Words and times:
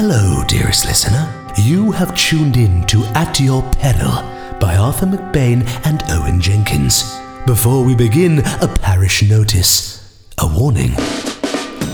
Hello, 0.00 0.44
dearest 0.44 0.86
listener. 0.86 1.26
You 1.56 1.90
have 1.90 2.16
tuned 2.16 2.56
in 2.56 2.86
to 2.86 3.02
At 3.16 3.40
Your 3.40 3.68
Peril 3.80 4.22
by 4.60 4.76
Arthur 4.76 5.06
McBain 5.06 5.66
and 5.84 6.04
Owen 6.10 6.40
Jenkins. 6.40 7.18
Before 7.46 7.84
we 7.84 7.96
begin, 7.96 8.38
a 8.62 8.68
parish 8.68 9.28
notice. 9.28 9.98
A 10.38 10.46
warning. 10.46 10.92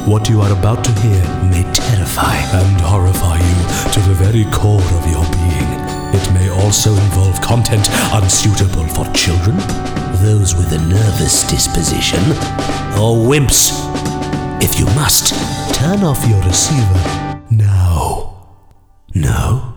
What 0.04 0.28
you 0.28 0.42
are 0.42 0.52
about 0.52 0.84
to 0.84 0.92
hear 1.00 1.22
may 1.48 1.62
terrify 1.72 2.36
and 2.52 2.78
horrify 2.82 3.38
you 3.38 3.92
to 3.94 4.00
the 4.00 4.14
very 4.14 4.44
core 4.52 4.82
of 4.82 5.06
your 5.08 5.24
being. 5.32 5.72
It 6.12 6.30
may 6.34 6.50
also 6.50 6.92
involve 6.92 7.40
content 7.40 7.88
unsuitable 8.12 8.86
for 8.88 9.10
children, 9.14 9.56
those 10.20 10.54
with 10.54 10.70
a 10.72 10.88
nervous 10.90 11.48
disposition, 11.48 12.20
or 13.00 13.16
wimps. 13.16 13.72
If 14.62 14.78
you 14.78 14.84
must, 14.94 15.32
turn 15.74 16.04
off 16.04 16.28
your 16.28 16.42
receiver. 16.42 17.23
No? 19.24 19.74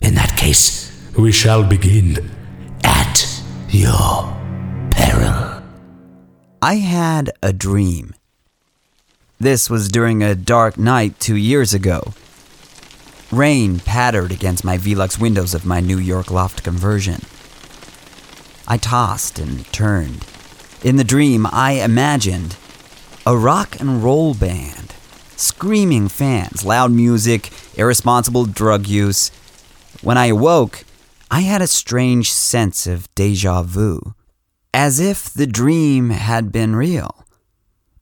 In 0.00 0.14
that 0.14 0.36
case, 0.36 0.90
we 1.18 1.32
shall 1.32 1.64
begin 1.64 2.30
at 2.84 3.42
your 3.68 4.36
peril. 4.92 5.62
I 6.62 6.76
had 6.76 7.32
a 7.42 7.52
dream. 7.52 8.14
This 9.40 9.68
was 9.68 9.88
during 9.88 10.22
a 10.22 10.36
dark 10.36 10.78
night 10.78 11.18
two 11.18 11.34
years 11.34 11.74
ago. 11.74 12.14
Rain 13.32 13.80
pattered 13.80 14.30
against 14.30 14.64
my 14.64 14.78
Velux 14.78 15.20
windows 15.20 15.52
of 15.52 15.66
my 15.66 15.80
New 15.80 15.98
York 15.98 16.30
loft 16.30 16.62
conversion. 16.62 17.22
I 18.68 18.76
tossed 18.76 19.40
and 19.40 19.66
turned. 19.72 20.24
In 20.84 20.94
the 20.94 21.04
dream, 21.04 21.44
I 21.50 21.72
imagined 21.72 22.56
a 23.26 23.36
rock 23.36 23.80
and 23.80 24.04
roll 24.04 24.32
band, 24.34 24.89
screaming 25.40 26.08
fans, 26.08 26.64
loud 26.64 26.92
music, 26.92 27.50
irresponsible 27.74 28.44
drug 28.44 28.86
use. 28.86 29.30
When 30.02 30.18
I 30.18 30.26
awoke, 30.26 30.84
I 31.30 31.40
had 31.40 31.62
a 31.62 31.66
strange 31.66 32.32
sense 32.32 32.86
of 32.86 33.12
deja 33.14 33.62
vu, 33.62 34.14
as 34.74 35.00
if 35.00 35.32
the 35.32 35.46
dream 35.46 36.10
had 36.10 36.52
been 36.52 36.76
real. 36.76 37.24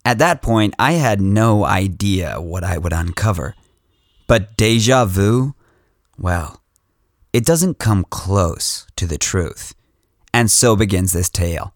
At 0.05 0.19
that 0.19 0.42
point, 0.42 0.75
I 0.78 0.92
had 0.92 1.20
no 1.20 1.64
idea 1.64 2.41
what 2.41 2.64
I 2.64 2.78
would 2.78 2.92
uncover. 2.92 3.55
But 4.27 4.56
deja 4.56 5.05
vu? 5.05 5.55
Well, 6.19 6.62
it 7.33 7.45
doesn't 7.45 7.78
come 7.78 8.05
close 8.05 8.86
to 8.97 9.06
the 9.06 9.19
truth. 9.19 9.75
And 10.33 10.50
so 10.50 10.77
begins 10.77 11.12
this 11.12 11.28
tale. 11.28 11.75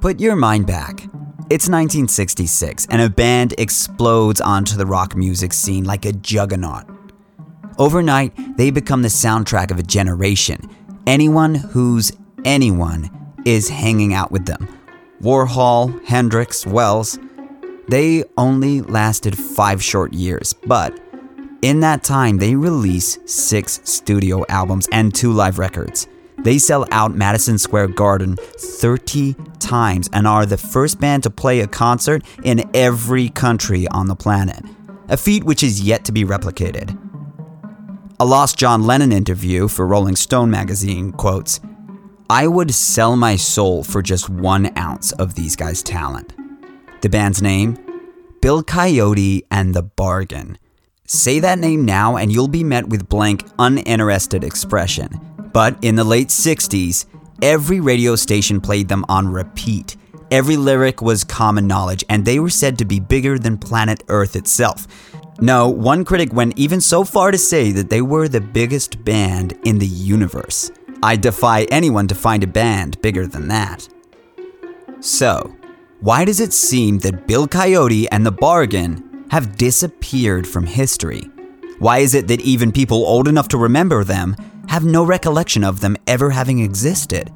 Put 0.00 0.20
your 0.20 0.36
mind 0.36 0.66
back. 0.66 1.08
It's 1.50 1.64
1966, 1.64 2.86
and 2.90 3.02
a 3.02 3.10
band 3.10 3.54
explodes 3.58 4.40
onto 4.40 4.76
the 4.76 4.86
rock 4.86 5.16
music 5.16 5.52
scene 5.52 5.82
like 5.82 6.04
a 6.04 6.12
juggernaut. 6.12 6.84
Overnight, 7.76 8.56
they 8.56 8.70
become 8.70 9.02
the 9.02 9.08
soundtrack 9.08 9.72
of 9.72 9.78
a 9.80 9.82
generation. 9.82 10.60
Anyone 11.08 11.56
who's 11.56 12.12
anyone 12.44 13.10
is 13.44 13.68
hanging 13.68 14.14
out 14.14 14.30
with 14.30 14.46
them. 14.46 14.68
Warhol, 15.20 16.00
Hendrix, 16.04 16.64
Wells. 16.68 17.18
They 17.88 18.22
only 18.38 18.82
lasted 18.82 19.36
five 19.36 19.82
short 19.82 20.12
years, 20.12 20.52
but 20.52 20.96
in 21.62 21.80
that 21.80 22.04
time, 22.04 22.38
they 22.38 22.54
release 22.54 23.18
six 23.26 23.80
studio 23.82 24.44
albums 24.48 24.88
and 24.92 25.12
two 25.12 25.32
live 25.32 25.58
records. 25.58 26.06
They 26.42 26.58
sell 26.58 26.86
out 26.90 27.14
Madison 27.14 27.58
Square 27.58 27.88
Garden 27.88 28.36
30 28.36 29.34
times 29.58 30.08
and 30.12 30.26
are 30.26 30.46
the 30.46 30.56
first 30.56 30.98
band 30.98 31.22
to 31.24 31.30
play 31.30 31.60
a 31.60 31.66
concert 31.66 32.22
in 32.42 32.68
every 32.74 33.28
country 33.28 33.86
on 33.88 34.06
the 34.06 34.16
planet, 34.16 34.64
a 35.08 35.18
feat 35.18 35.44
which 35.44 35.62
is 35.62 35.82
yet 35.82 36.04
to 36.06 36.12
be 36.12 36.24
replicated. 36.24 36.96
A 38.18 38.24
lost 38.24 38.58
John 38.58 38.86
Lennon 38.86 39.12
interview 39.12 39.68
for 39.68 39.86
Rolling 39.86 40.16
Stone 40.16 40.50
magazine 40.50 41.12
quotes 41.12 41.60
I 42.30 42.46
would 42.46 42.72
sell 42.72 43.16
my 43.16 43.36
soul 43.36 43.82
for 43.82 44.00
just 44.00 44.30
one 44.30 44.76
ounce 44.78 45.12
of 45.12 45.34
these 45.34 45.56
guys' 45.56 45.82
talent. 45.82 46.32
The 47.02 47.08
band's 47.08 47.42
name? 47.42 47.78
Bill 48.40 48.62
Coyote 48.62 49.44
and 49.50 49.74
the 49.74 49.82
Bargain. 49.82 50.58
Say 51.06 51.40
that 51.40 51.58
name 51.58 51.84
now 51.84 52.16
and 52.16 52.32
you'll 52.32 52.48
be 52.48 52.64
met 52.64 52.88
with 52.88 53.08
blank, 53.08 53.44
uninterested 53.58 54.44
expression. 54.44 55.10
But 55.52 55.76
in 55.82 55.96
the 55.96 56.04
late 56.04 56.28
60s, 56.28 57.06
every 57.42 57.80
radio 57.80 58.16
station 58.16 58.60
played 58.60 58.88
them 58.88 59.04
on 59.08 59.28
repeat. 59.28 59.96
Every 60.30 60.56
lyric 60.56 61.02
was 61.02 61.24
common 61.24 61.66
knowledge, 61.66 62.04
and 62.08 62.24
they 62.24 62.38
were 62.38 62.50
said 62.50 62.78
to 62.78 62.84
be 62.84 63.00
bigger 63.00 63.38
than 63.38 63.58
planet 63.58 64.04
Earth 64.08 64.36
itself. 64.36 64.86
No, 65.40 65.68
one 65.68 66.04
critic 66.04 66.32
went 66.32 66.58
even 66.58 66.80
so 66.80 67.02
far 67.02 67.30
to 67.30 67.38
say 67.38 67.72
that 67.72 67.90
they 67.90 68.02
were 68.02 68.28
the 68.28 68.40
biggest 68.40 69.04
band 69.04 69.58
in 69.64 69.78
the 69.78 69.86
universe. 69.86 70.70
I 71.02 71.16
defy 71.16 71.62
anyone 71.64 72.06
to 72.08 72.14
find 72.14 72.44
a 72.44 72.46
band 72.46 73.00
bigger 73.00 73.26
than 73.26 73.48
that. 73.48 73.88
So, 75.00 75.56
why 76.00 76.26
does 76.26 76.40
it 76.40 76.52
seem 76.52 76.98
that 76.98 77.26
Bill 77.26 77.48
Coyote 77.48 78.08
and 78.10 78.24
the 78.24 78.30
Bargain 78.30 79.24
have 79.30 79.56
disappeared 79.56 80.46
from 80.46 80.66
history? 80.66 81.22
Why 81.78 81.98
is 81.98 82.14
it 82.14 82.28
that 82.28 82.42
even 82.42 82.70
people 82.70 82.98
old 83.06 83.26
enough 83.26 83.48
to 83.48 83.58
remember 83.58 84.04
them 84.04 84.36
have 84.70 84.84
no 84.84 85.02
recollection 85.02 85.64
of 85.64 85.80
them 85.80 85.96
ever 86.06 86.30
having 86.30 86.60
existed? 86.60 87.32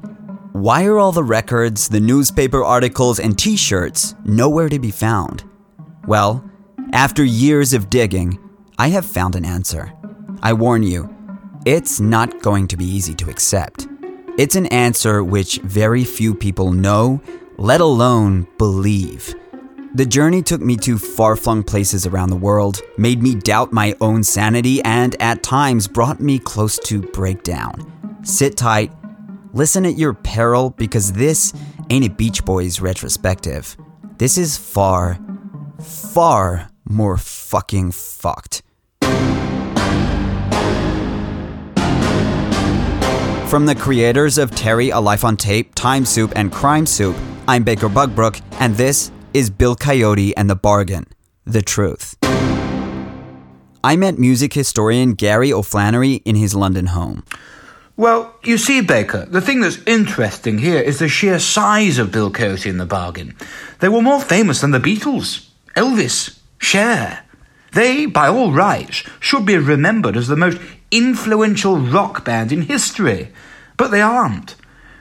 Why 0.53 0.85
are 0.85 0.97
all 0.97 1.11
the 1.11 1.21
records, 1.21 1.89
the 1.89 1.99
newspaper 1.99 2.63
articles, 2.63 3.19
and 3.19 3.37
t 3.37 3.57
shirts 3.57 4.15
nowhere 4.23 4.69
to 4.69 4.79
be 4.79 4.89
found? 4.89 5.43
Well, 6.07 6.49
after 6.93 7.25
years 7.25 7.73
of 7.73 7.89
digging, 7.89 8.39
I 8.79 8.87
have 8.87 9.05
found 9.05 9.35
an 9.35 9.43
answer. 9.43 9.91
I 10.41 10.53
warn 10.53 10.83
you, 10.83 11.13
it's 11.65 11.99
not 11.99 12.41
going 12.41 12.67
to 12.69 12.77
be 12.77 12.85
easy 12.85 13.13
to 13.15 13.29
accept. 13.29 13.85
It's 14.37 14.55
an 14.55 14.67
answer 14.67 15.21
which 15.21 15.57
very 15.57 16.05
few 16.05 16.35
people 16.35 16.71
know, 16.71 17.19
let 17.57 17.81
alone 17.81 18.47
believe. 18.57 19.35
The 19.95 20.05
journey 20.05 20.41
took 20.43 20.59
me 20.59 20.75
to 20.79 20.97
far 20.97 21.37
flung 21.37 21.63
places 21.63 22.05
around 22.05 22.29
the 22.29 22.35
world, 22.35 22.81
made 22.97 23.23
me 23.23 23.33
doubt 23.33 23.71
my 23.71 23.95
own 24.01 24.25
sanity, 24.25 24.83
and 24.83 25.15
at 25.21 25.41
times 25.41 25.87
brought 25.87 26.19
me 26.19 26.37
close 26.37 26.77
to 26.79 27.01
breakdown. 27.01 28.19
Sit 28.21 28.57
tight, 28.57 28.91
listen 29.53 29.85
at 29.85 29.97
your 29.97 30.13
peril, 30.13 30.71
because 30.71 31.13
this 31.13 31.53
ain't 31.89 32.05
a 32.05 32.09
Beach 32.09 32.43
Boys 32.43 32.81
retrospective. 32.81 33.77
This 34.17 34.37
is 34.37 34.57
far, 34.57 35.17
far 35.79 36.69
more 36.83 37.17
fucking 37.17 37.93
fucked. 37.93 38.63
From 43.47 43.65
the 43.65 43.77
creators 43.79 44.37
of 44.37 44.51
Terry, 44.51 44.89
A 44.89 44.99
Life 44.99 45.23
on 45.23 45.37
Tape, 45.37 45.73
Time 45.73 46.03
Soup, 46.03 46.33
and 46.35 46.51
Crime 46.51 46.85
Soup, 46.85 47.15
I'm 47.47 47.63
Baker 47.63 47.87
Bugbrook, 47.87 48.41
and 48.59 48.75
this 48.75 49.11
is 49.35 49.49
Bill 49.49 49.75
Coyote 49.75 50.33
and 50.37 50.49
the 50.49 50.55
Bargain 50.55 51.07
The 51.43 51.61
Truth. 51.61 52.15
I 53.83 53.97
met 53.97 54.17
music 54.17 54.53
historian 54.53 55.11
Gary 55.11 55.51
O'Flannery 55.51 56.21
in 56.23 56.37
his 56.37 56.55
London 56.55 56.85
home. 56.85 57.25
Well, 57.97 58.33
you 58.45 58.57
see, 58.57 58.79
Baker, 58.79 59.25
the 59.25 59.41
thing 59.41 59.59
that's 59.59 59.83
interesting 59.85 60.59
here 60.59 60.79
is 60.79 60.99
the 60.99 61.09
sheer 61.09 61.39
size 61.39 61.97
of 61.97 62.13
Bill 62.13 62.31
Coyote 62.31 62.69
and 62.69 62.79
the 62.79 62.85
Bargain. 62.85 63.35
They 63.81 63.89
were 63.89 64.01
more 64.01 64.21
famous 64.21 64.61
than 64.61 64.71
the 64.71 64.79
Beatles, 64.79 65.49
Elvis, 65.75 66.39
Cher. 66.57 67.25
They, 67.73 68.05
by 68.05 68.29
all 68.29 68.53
rights, 68.53 69.03
should 69.19 69.45
be 69.45 69.57
remembered 69.57 70.15
as 70.15 70.29
the 70.29 70.37
most 70.37 70.61
influential 70.91 71.77
rock 71.77 72.23
band 72.23 72.53
in 72.53 72.61
history. 72.61 73.33
But 73.75 73.91
they 73.91 73.99
aren't. 73.99 74.55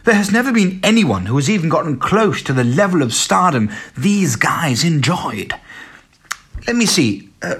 There 0.04 0.14
has 0.14 0.30
never 0.30 0.52
been 0.52 0.80
anyone 0.82 1.26
who 1.26 1.36
has 1.36 1.48
even 1.48 1.70
gotten 1.70 1.98
close 1.98 2.42
to 2.42 2.52
the 2.52 2.62
level 2.62 3.02
of 3.02 3.14
stardom 3.14 3.70
these 3.96 4.36
guys 4.36 4.84
enjoyed. 4.84 5.54
Let 6.66 6.76
me 6.76 6.84
see. 6.84 7.30
Uh, 7.42 7.56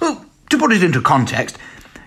well, 0.00 0.24
to 0.50 0.58
put 0.58 0.72
it 0.72 0.82
into 0.82 1.00
context, 1.00 1.56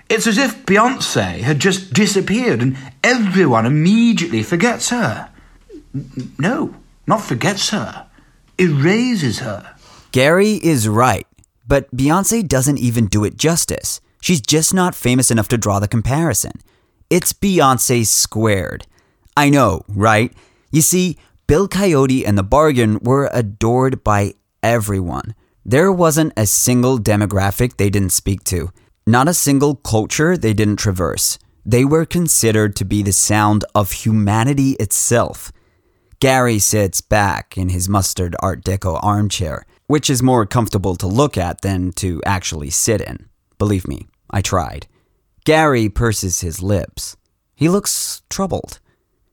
it's 0.08 0.28
as 0.28 0.38
if 0.38 0.66
Beyonce 0.66 1.40
had 1.40 1.60
just 1.60 1.92
disappeared 1.94 2.62
and 2.62 2.78
everyone 3.04 3.66
immediately 3.66 4.44
forgets 4.44 4.90
her. 4.90 5.30
No, 6.38 6.76
not 7.08 7.22
forgets 7.22 7.70
her, 7.70 8.08
erases 8.60 9.40
her. 9.40 9.76
Gary 10.12 10.54
is 10.64 10.88
right, 10.88 11.28
but 11.68 11.90
Beyonce 11.96 12.48
doesn't 12.48 12.78
even 12.78 13.08
do 13.08 13.24
it 13.24 13.38
justice. 13.38 14.02
She's 14.22 14.42
just 14.42 14.72
not 14.72 14.94
famous 14.94 15.32
enough 15.32 15.48
to 15.48 15.58
draw 15.58 15.80
the 15.80 15.88
comparison. 15.88 16.54
It's 17.10 17.34
Beyonce 17.34 18.06
squared. 18.06 18.86
I 19.40 19.50
know, 19.50 19.84
right? 19.88 20.34
You 20.70 20.82
see, 20.82 21.18
Bill 21.48 21.70
Coyote 21.70 22.26
and 22.26 22.38
the 22.38 22.44
Bargain 22.44 23.00
were 23.02 23.30
adored 23.32 24.04
by 24.04 24.34
everyone. 24.62 25.34
There 25.64 25.94
wasn't 25.94 26.34
a 26.36 26.46
single 26.46 27.00
demographic 27.00 27.78
they 27.78 27.90
didn't 27.90 28.12
speak 28.12 28.44
to, 28.52 28.70
not 29.08 29.30
a 29.30 29.34
single 29.34 29.76
culture 29.76 30.36
they 30.36 30.52
didn't 30.54 30.76
traverse. 30.76 31.40
They 31.66 31.86
were 31.86 32.06
considered 32.06 32.76
to 32.76 32.84
be 32.84 33.02
the 33.02 33.14
sound 33.14 33.64
of 33.74 34.04
humanity 34.04 34.72
itself. 34.72 35.54
Gary 36.20 36.60
sits 36.60 37.00
back 37.00 37.58
in 37.58 37.70
his 37.70 37.88
mustard 37.88 38.36
Art 38.42 38.62
Deco 38.66 39.00
armchair. 39.02 39.66
which 39.88 40.10
is 40.10 40.22
more 40.22 40.46
comfortable 40.46 40.96
to 40.98 41.08
look 41.08 41.38
at 41.38 41.62
than 41.62 41.92
to 41.94 42.22
actually 42.26 42.70
sit 42.70 43.00
in. 43.02 43.28
Believe 43.58 43.88
me, 43.88 44.08
I 44.30 44.42
tried. 44.42 44.86
Gary 45.46 45.88
purses 45.90 46.42
his 46.42 46.62
lips. 46.62 47.18
He 47.56 47.70
looks 47.70 48.22
troubled, 48.30 48.80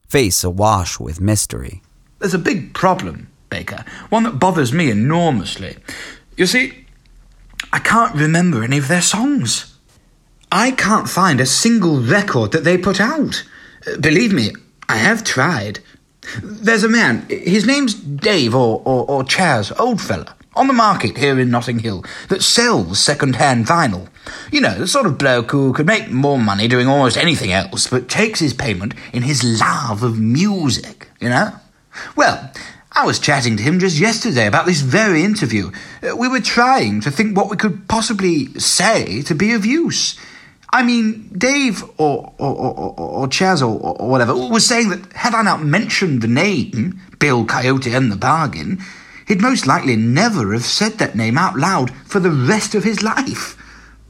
face 0.09 0.45
awash 0.45 1.01
with 1.01 1.21
mystery. 1.21 1.83
There's 2.19 2.35
a 2.35 2.39
big 2.39 2.75
problem, 2.75 3.29
Baker, 3.51 3.85
one 4.09 4.25
that 4.25 4.39
bothers 4.39 4.73
me 4.73 4.91
enormously. 4.91 5.77
You 6.37 6.47
see, 6.47 6.87
I 7.73 7.79
can't 7.79 8.15
remember 8.15 8.63
any 8.63 8.79
of 8.79 8.89
their 8.89 9.03
songs. 9.03 9.75
I 10.53 10.71
can't 10.71 11.09
find 11.09 11.41
a 11.41 11.47
single 11.47 12.01
record 12.01 12.53
that 12.53 12.65
they 12.65 12.79
put 12.79 13.01
out. 13.01 13.45
Believe 14.01 14.33
me, 14.33 14.53
I 14.89 14.97
have 14.97 15.25
tried. 15.25 15.81
There's 16.43 16.85
a 16.85 16.89
man, 16.89 17.27
his 17.29 17.67
name's 17.67 17.95
Dave 17.95 18.55
or, 18.55 18.83
or, 18.85 19.09
or 19.11 19.23
Chaz, 19.25 19.73
old 19.79 20.01
fella, 20.01 20.36
on 20.57 20.67
the 20.67 20.73
market 20.73 21.19
here 21.19 21.39
in 21.39 21.51
Notting 21.51 21.81
Hill 21.81 22.05
that 22.29 22.43
sells 22.43 22.99
second-hand 22.99 23.67
vinyl. 23.67 24.09
You 24.51 24.61
know, 24.61 24.79
the 24.79 24.89
sort 24.89 25.07
of 25.07 25.19
bloke 25.19 25.51
who 25.51 25.73
could 25.73 25.87
make 25.87 26.11
more 26.11 26.39
money 26.39 26.67
doing 26.67 26.89
almost 26.89 27.17
anything 27.17 27.53
else, 27.53 27.87
but 27.87 28.09
takes 28.09 28.41
his 28.41 28.55
payment 28.55 28.95
in 29.13 29.23
his 29.23 29.45
love 29.61 30.03
of 30.03 30.19
music, 30.19 31.09
you 31.21 31.29
know? 31.29 31.53
Well, 32.17 32.53
I 32.93 33.05
was 33.05 33.19
chatting 33.19 33.59
to 33.59 33.63
him 33.63 33.79
just 33.79 33.99
yesterday 33.99 34.47
about 34.47 34.65
this 34.65 34.81
very 34.81 35.23
interview. 35.23 35.71
Uh, 36.03 36.17
we 36.17 36.29
were 36.29 36.41
trying 36.41 37.03
to 37.03 37.11
think 37.11 37.37
what 37.37 37.51
we 37.51 37.57
could 37.57 37.87
possibly 37.89 38.47
say 38.59 39.21
to 39.23 39.35
be 39.35 39.53
of 39.53 39.67
use. 39.67 40.19
I 40.73 40.83
mean, 40.83 41.29
Dave 41.37 41.85
or 41.99 42.33
or, 42.39 42.55
or, 42.57 42.95
or 42.99 43.27
Chaz 43.29 43.61
or, 43.61 43.79
or 44.01 44.09
whatever 44.09 44.35
was 44.35 44.67
saying 44.67 44.89
that 44.89 45.13
had 45.13 45.35
I 45.35 45.43
not 45.43 45.63
mentioned 45.63 46.23
the 46.23 46.29
name 46.29 47.01
Bill 47.19 47.45
Coyote 47.45 47.95
and 47.95 48.11
the 48.11 48.17
Bargain, 48.17 48.83
he'd 49.27 49.41
most 49.41 49.67
likely 49.67 49.97
never 49.97 50.53
have 50.53 50.65
said 50.65 50.95
that 50.95 51.15
name 51.15 51.37
out 51.37 51.57
loud 51.57 51.91
for 52.07 52.21
the 52.21 52.31
rest 52.31 52.75
of 52.75 52.85
his 52.85 53.03
life. 53.03 53.57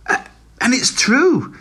Uh, 0.07 0.23
and 0.61 0.75
it's 0.75 0.95
true. 0.95 1.55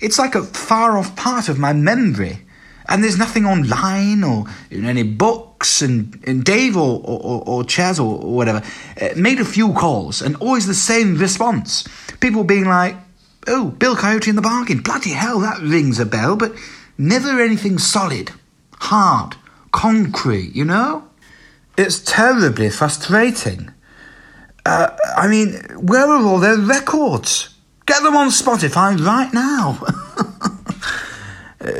It's 0.00 0.18
like 0.18 0.34
a 0.34 0.42
far 0.42 0.98
off 0.98 1.14
part 1.16 1.48
of 1.48 1.58
my 1.58 1.72
memory. 1.72 2.40
And 2.88 3.02
there's 3.02 3.16
nothing 3.16 3.46
online 3.46 4.22
or 4.22 4.44
in 4.70 4.84
any 4.84 5.02
books. 5.02 5.80
And, 5.80 6.22
and 6.26 6.44
Dave 6.44 6.76
or, 6.76 7.00
or, 7.02 7.42
or 7.46 7.62
Chaz 7.64 7.98
or, 7.98 8.22
or 8.22 8.34
whatever 8.34 8.62
uh, 9.00 9.08
made 9.16 9.40
a 9.40 9.44
few 9.44 9.72
calls 9.72 10.20
and 10.20 10.36
always 10.36 10.66
the 10.66 10.74
same 10.74 11.16
response. 11.16 11.86
People 12.20 12.44
being 12.44 12.66
like, 12.66 12.96
oh, 13.46 13.70
Bill 13.70 13.96
Coyote 13.96 14.28
in 14.28 14.36
the 14.36 14.42
bargain. 14.42 14.80
Bloody 14.80 15.10
hell, 15.10 15.40
that 15.40 15.60
rings 15.60 15.98
a 15.98 16.06
bell, 16.06 16.36
but 16.36 16.52
never 16.98 17.40
anything 17.40 17.78
solid, 17.78 18.30
hard, 18.72 19.36
concrete, 19.72 20.54
you 20.54 20.64
know? 20.64 21.08
It's 21.76 21.98
terribly 22.00 22.70
frustrating. 22.70 23.72
Uh, 24.64 24.96
I 25.16 25.26
mean, 25.26 25.54
where 25.76 26.06
are 26.06 26.24
all 26.24 26.38
their 26.38 26.56
records? 26.56 27.54
Get 27.86 28.02
them 28.02 28.16
on 28.16 28.28
Spotify 28.28 28.98
right 29.04 29.32
now. 29.34 29.80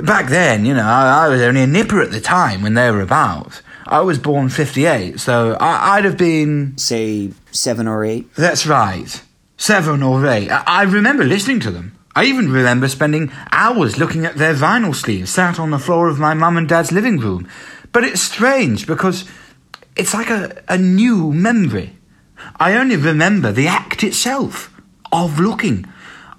Back 0.02 0.28
then, 0.28 0.64
you 0.66 0.74
know, 0.74 0.82
I, 0.82 1.26
I, 1.26 1.28
was 1.28 1.40
only 1.40 1.62
a 1.62 1.66
nipper 1.66 2.00
at 2.00 2.10
the 2.10 2.20
time 2.20 2.62
when 2.62 2.74
they 2.74 2.90
were 2.90 3.00
about. 3.00 3.62
I 3.86 4.00
was 4.00 4.18
born 4.18 4.48
58, 4.48 5.20
so 5.20 5.56
I, 5.60 5.96
I'd 5.96 6.04
have 6.04 6.18
been. 6.18 6.76
Say, 6.76 7.30
seven 7.50 7.86
or 7.86 8.04
eight? 8.04 8.34
That's 8.34 8.66
right. 8.66 9.22
Seven 9.56 10.02
or 10.02 10.26
eight. 10.26 10.50
I, 10.50 10.64
I 10.66 10.82
remember 10.82 11.24
listening 11.24 11.60
to 11.60 11.70
them. 11.70 11.96
I 12.16 12.24
even 12.24 12.50
remember 12.50 12.88
spending 12.88 13.32
hours 13.50 13.98
looking 13.98 14.24
at 14.24 14.36
their 14.36 14.54
vinyl 14.54 14.94
sleeves 14.94 15.30
sat 15.30 15.58
on 15.58 15.70
the 15.70 15.78
floor 15.78 16.08
of 16.08 16.18
my 16.18 16.32
mum 16.34 16.56
and 16.56 16.68
dad's 16.68 16.92
living 16.92 17.18
room. 17.18 17.48
But 17.92 18.04
it's 18.04 18.22
strange 18.22 18.86
because 18.86 19.24
it's 19.96 20.14
like 20.14 20.30
a, 20.30 20.62
a 20.68 20.78
new 20.78 21.32
memory. 21.32 21.96
I 22.56 22.76
only 22.76 22.96
remember 22.96 23.52
the 23.52 23.68
act 23.68 24.02
itself 24.02 24.70
of 25.12 25.38
looking. 25.38 25.86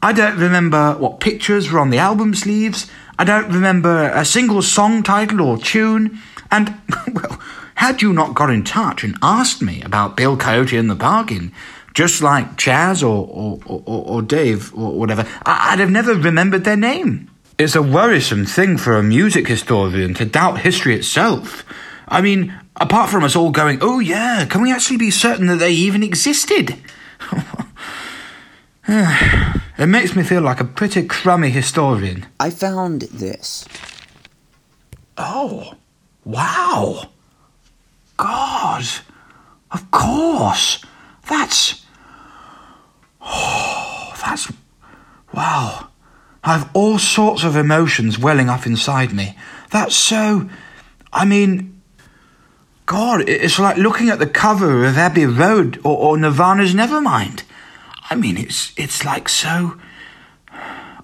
I 0.02 0.14
don't 0.14 0.38
remember 0.38 0.94
what 0.94 1.20
pictures 1.20 1.72
were 1.72 1.80
on 1.80 1.90
the 1.90 1.98
album 1.98 2.36
sleeves. 2.36 2.90
I 3.18 3.24
don't 3.24 3.52
remember 3.52 4.10
a 4.10 4.26
single 4.26 4.62
song 4.62 5.04
title 5.04 5.42
or 5.42 5.58
tune. 5.58 6.20
And, 6.52 6.76
well, 7.14 7.40
had 7.76 8.02
you 8.02 8.14
not 8.14 8.36
got 8.36 8.50
in 8.50 8.64
touch 8.64 9.04
and 9.04 9.18
asked 9.22 9.62
me 9.62 9.82
about 9.82 10.18
Bill 10.18 10.38
Coyote 10.38 10.78
and 10.78 10.90
the 10.90 10.96
Bargain, 10.96 11.52
just 11.94 12.22
like 12.22 12.58
Chaz 12.58 13.02
or, 13.02 13.28
or, 13.28 13.60
or, 13.66 14.06
or 14.06 14.22
Dave 14.22 14.74
or 14.76 14.92
whatever, 15.00 15.26
I'd 15.46 15.80
have 15.80 15.90
never 15.90 16.14
remembered 16.14 16.66
their 16.66 16.76
name. 16.76 17.32
It's 17.58 17.76
a 17.76 17.82
worrisome 17.82 18.46
thing 18.46 18.78
for 18.78 18.98
a 18.98 19.04
music 19.04 19.48
historian 19.48 20.14
to 20.16 20.26
doubt 20.26 20.60
history 20.60 20.94
itself. 20.94 21.64
I 22.08 22.22
mean, 22.22 22.54
apart 22.76 23.10
from 23.10 23.24
us 23.24 23.36
all 23.36 23.52
going, 23.52 23.80
oh 23.82 24.00
yeah, 24.00 24.46
can 24.46 24.62
we 24.62 24.72
actually 24.72 24.98
be 24.98 25.12
certain 25.12 25.48
that 25.48 25.58
they 25.58 25.72
even 25.72 26.04
existed? 26.04 26.76
it 28.88 29.88
makes 29.88 30.16
me 30.16 30.24
feel 30.24 30.42
like 30.42 30.60
a 30.60 30.66
pretty 30.66 31.06
crummy 31.06 31.50
historian. 31.50 32.26
I 32.40 32.50
found 32.50 33.04
this. 33.04 33.66
Oh, 35.18 35.74
wow. 36.24 37.10
God, 38.18 38.84
of 39.72 39.92
course. 39.92 40.84
That's. 41.28 41.86
Oh, 43.22 44.14
that's. 44.26 44.52
Wow. 45.34 45.90
I 46.44 46.58
have 46.58 46.70
all 46.74 47.00
sorts 47.00 47.44
of 47.44 47.56
emotions 47.56 48.20
welling 48.20 48.50
up 48.50 48.68
inside 48.68 49.14
me. 49.14 49.36
That's 49.72 49.96
so. 49.96 50.48
I 51.12 51.26
mean, 51.26 51.75
God, 52.86 53.28
it's 53.28 53.58
like 53.58 53.78
looking 53.78 54.10
at 54.10 54.20
the 54.20 54.28
cover 54.28 54.86
of 54.86 54.98
Abbey 54.98 55.26
Road 55.26 55.80
or, 55.84 55.98
or 55.98 56.18
Nirvana's 56.18 56.76
Nevermind. 56.76 57.42
I 58.12 58.16
mean, 58.16 58.38
it's 58.38 58.74
it's 58.78 59.04
like 59.04 59.28
so 59.28 59.80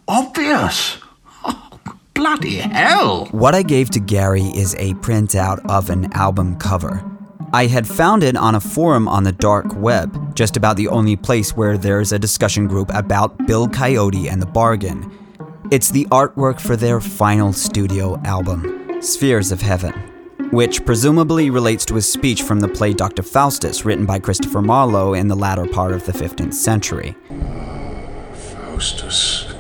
obvious. 0.07 1.00
Oh, 1.44 1.80
bloody 2.13 2.57
hell! 2.57 3.25
What 3.31 3.56
I 3.56 3.63
gave 3.63 3.89
to 3.92 4.00
Gary 4.00 4.44
is 4.44 4.75
a 4.75 4.94
printout 4.95 5.66
of 5.68 5.89
an 5.89 6.13
album 6.13 6.57
cover. 6.57 7.04
I 7.51 7.66
had 7.66 7.88
found 7.88 8.22
it 8.22 8.38
on 8.38 8.54
a 8.54 8.62
forum 8.62 9.07
on 9.07 9.24
the 9.24 9.31
dark 9.31 9.75
web, 9.75 10.36
just 10.36 10.56
about 10.56 10.78
the 10.78 10.88
only 10.88 11.16
place 11.16 11.57
where 11.57 11.80
there's 11.80 12.12
a 12.12 12.19
discussion 12.19 12.68
group 12.68 12.92
about 12.94 13.48
Bill 13.48 13.68
Coyote 13.68 14.30
and 14.30 14.39
the 14.39 14.45
Bargain. 14.45 15.12
It's 15.72 15.89
the 15.89 16.06
artwork 16.06 16.62
for 16.62 16.75
their 16.75 17.01
final 17.01 17.51
studio 17.54 18.22
album, 18.24 19.01
Spheres 19.01 19.51
of 19.51 19.62
Heaven 19.62 20.11
which 20.51 20.86
presumably 20.86 21.50
relates 21.50 21.86
to 21.86 21.98
a 21.98 22.01
speech 22.01 22.44
from 22.44 22.59
the 22.59 22.68
play 22.68 22.94
Dr. 22.94 23.24
Faustus, 23.24 23.86
written 23.86 24.06
by 24.06 24.19
Christopher 24.19 24.61
Marlowe 24.61 25.14
in 25.14 25.28
the 25.28 25.35
latter 25.35 25.66
part 25.66 25.94
of 25.94 26.06
the 26.06 26.11
15th 26.11 26.54
century. 26.54 27.16
Faustus, 28.33 29.54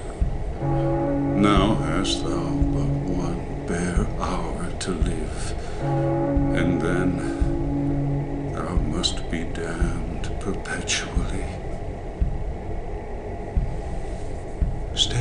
now 0.61 1.75
hast 1.75 2.23
thou 2.23 2.29
but 2.29 2.89
one 3.09 3.65
bare 3.67 4.05
hour 4.19 4.71
to 4.79 4.91
live, 4.91 5.20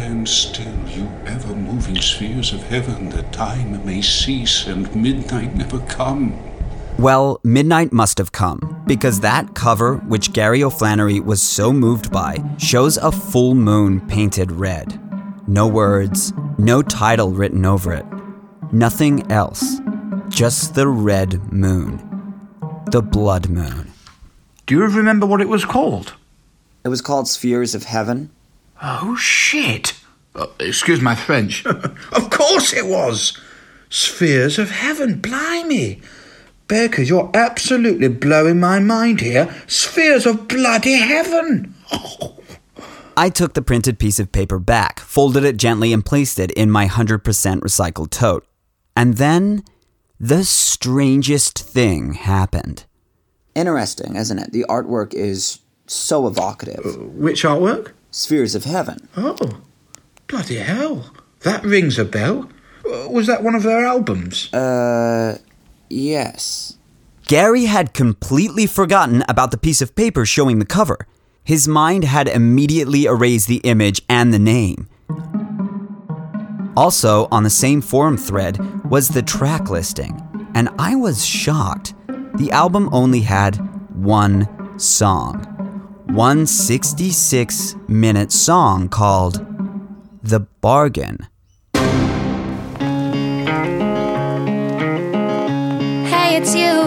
Stand 0.01 0.29
still, 0.31 0.89
you 0.89 1.11
ever 1.27 1.55
moving 1.55 2.01
spheres 2.01 2.55
of 2.55 2.63
heaven, 2.63 3.11
that 3.11 3.35
time 3.35 3.85
may 3.85 4.01
cease 4.01 4.67
and 4.67 4.97
midnight 4.97 5.55
never 5.55 5.79
come. 5.81 6.39
Well, 6.99 7.39
midnight 7.45 7.93
must 7.93 8.17
have 8.17 8.33
come, 8.33 8.83
because 8.87 9.21
that 9.21 9.55
cover, 9.55 9.97
which 9.97 10.33
Gary 10.33 10.65
O'Flannery 10.65 11.21
was 11.21 11.43
so 11.43 11.71
moved 11.71 12.11
by, 12.11 12.43
shows 12.57 12.97
a 12.97 13.13
full 13.13 13.55
moon 13.55 14.01
painted 14.09 14.51
red. 14.53 14.99
No 15.47 15.69
words, 15.69 16.33
no 16.57 16.81
title 16.81 17.33
written 17.33 17.67
over 17.67 17.93
it. 17.93 18.07
Nothing 18.73 19.31
else. 19.31 19.83
Just 20.31 20.75
the 20.75 20.89
red 20.89 21.53
moon. 21.53 22.01
The 22.91 23.03
blood 23.03 23.51
moon. 23.51 23.93
Do 24.65 24.77
you 24.77 24.87
remember 24.87 25.27
what 25.27 25.43
it 25.43 25.49
was 25.51 25.67
called? 25.67 26.15
It 26.87 26.89
was 26.89 27.03
called 27.03 27.29
Spheres 27.29 27.75
of 27.75 27.85
Heaven. 27.85 28.31
Oh, 28.83 29.17
shit. 29.17 29.95
Uh, 30.35 30.47
excuse 30.59 31.01
my 31.01 31.15
French. 31.15 31.65
of 31.67 32.31
course 32.31 32.73
it 32.73 32.87
was. 32.87 33.39
Spheres 33.89 34.59
of 34.59 34.71
heaven, 34.71 35.21
blimey. 35.21 36.01
Baker, 36.69 37.03
you're 37.03 37.31
absolutely 37.35 38.09
blowing 38.09 38.61
my 38.61 38.79
mind 38.79 39.21
here. 39.21 39.53
Spheres 39.67 40.25
of 40.25 40.47
bloody 40.47 40.95
heaven. 40.95 41.75
Oh. 41.93 42.37
I 43.17 43.29
took 43.29 43.55
the 43.55 43.63
printed 43.63 43.99
piece 43.99 44.21
of 44.21 44.33
paper 44.33 44.59
back, 44.59 45.01
folded 45.01 45.45
it 45.45 45.57
gently, 45.57 45.93
and 45.93 46.07
placed 46.07 46.39
it 46.39 46.53
in 46.53 46.71
my 46.71 46.87
100% 46.87 47.21
recycled 47.23 48.11
tote. 48.11 48.47
And 48.97 49.17
then 49.17 49.65
the 50.19 50.45
strangest 50.45 51.59
thing 51.59 52.15
happened. 52.15 52.85
Interesting, 53.55 54.17
isn't 54.17 54.39
it? 54.39 54.53
The 54.53 54.65
artwork 54.69 55.13
is 55.13 55.59
so 55.87 56.27
evocative. 56.27 56.87
Uh, 56.87 57.05
which 57.07 57.43
artwork? 57.43 57.93
Spheres 58.11 58.55
of 58.55 58.65
Heaven. 58.65 59.09
Oh, 59.17 59.37
bloody 60.27 60.57
hell. 60.57 61.13
That 61.41 61.65
rings 61.65 61.99
a 61.99 62.05
bell. 62.05 62.51
Was 62.85 63.27
that 63.27 63.43
one 63.43 63.55
of 63.55 63.63
their 63.63 63.85
albums? 63.85 64.53
Uh, 64.53 65.39
yes. 65.89 66.77
Gary 67.27 67.67
had 67.67 67.95
completely 67.95 68.67
forgotten 68.67 69.23
about 69.29 69.53
the 69.53 69.57
piece 69.59 69.81
of 69.81 69.95
paper 69.95 70.27
showing 70.27 70.59
the 70.59 70.67
cover. 70.67 71.07
His 71.45 71.69
mind 71.69 72.05
had 72.05 72.29
immediately 72.29 73.05
erased 73.05 73.49
the 73.49 73.59
image 73.59 74.03
and 74.09 74.35
the 74.35 74.39
name. 74.39 74.89
Also, 76.77 77.29
on 77.31 77.43
the 77.43 77.51
same 77.51 77.81
forum 77.81 78.17
thread 78.17 78.59
was 78.91 79.09
the 79.09 79.23
track 79.23 79.71
listing, 79.71 80.21
and 80.55 80.69
I 80.79 80.95
was 80.97 81.25
shocked. 81.25 81.95
The 82.35 82.51
album 82.53 82.89
only 82.93 83.21
had 83.21 83.57
one 83.95 84.49
song. 84.79 85.50
One 86.13 86.45
66 86.45 87.77
minute 87.87 88.33
song 88.33 88.89
called 88.89 89.47
The 90.25 90.41
Bargain. 90.41 91.29
Hey, 96.09 96.37
it's 96.37 96.53
you. 96.53 96.81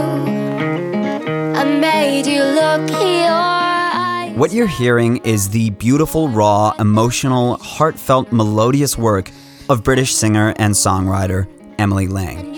I 1.56 1.64
made 1.64 2.28
you 2.28 2.44
look 2.44 2.90
your. 2.92 4.38
What 4.38 4.52
you're 4.52 4.68
hearing 4.68 5.18
is 5.24 5.50
the 5.52 5.70
beautiful, 5.70 6.28
raw, 6.28 6.74
emotional, 6.78 7.56
heartfelt, 7.60 8.34
melodious 8.34 8.98
work 8.98 9.32
of 9.70 9.86
British 9.86 10.14
singer 10.14 10.54
and 10.58 10.74
songwriter 10.74 11.48
Emily 11.80 12.08
Lang. 12.08 12.53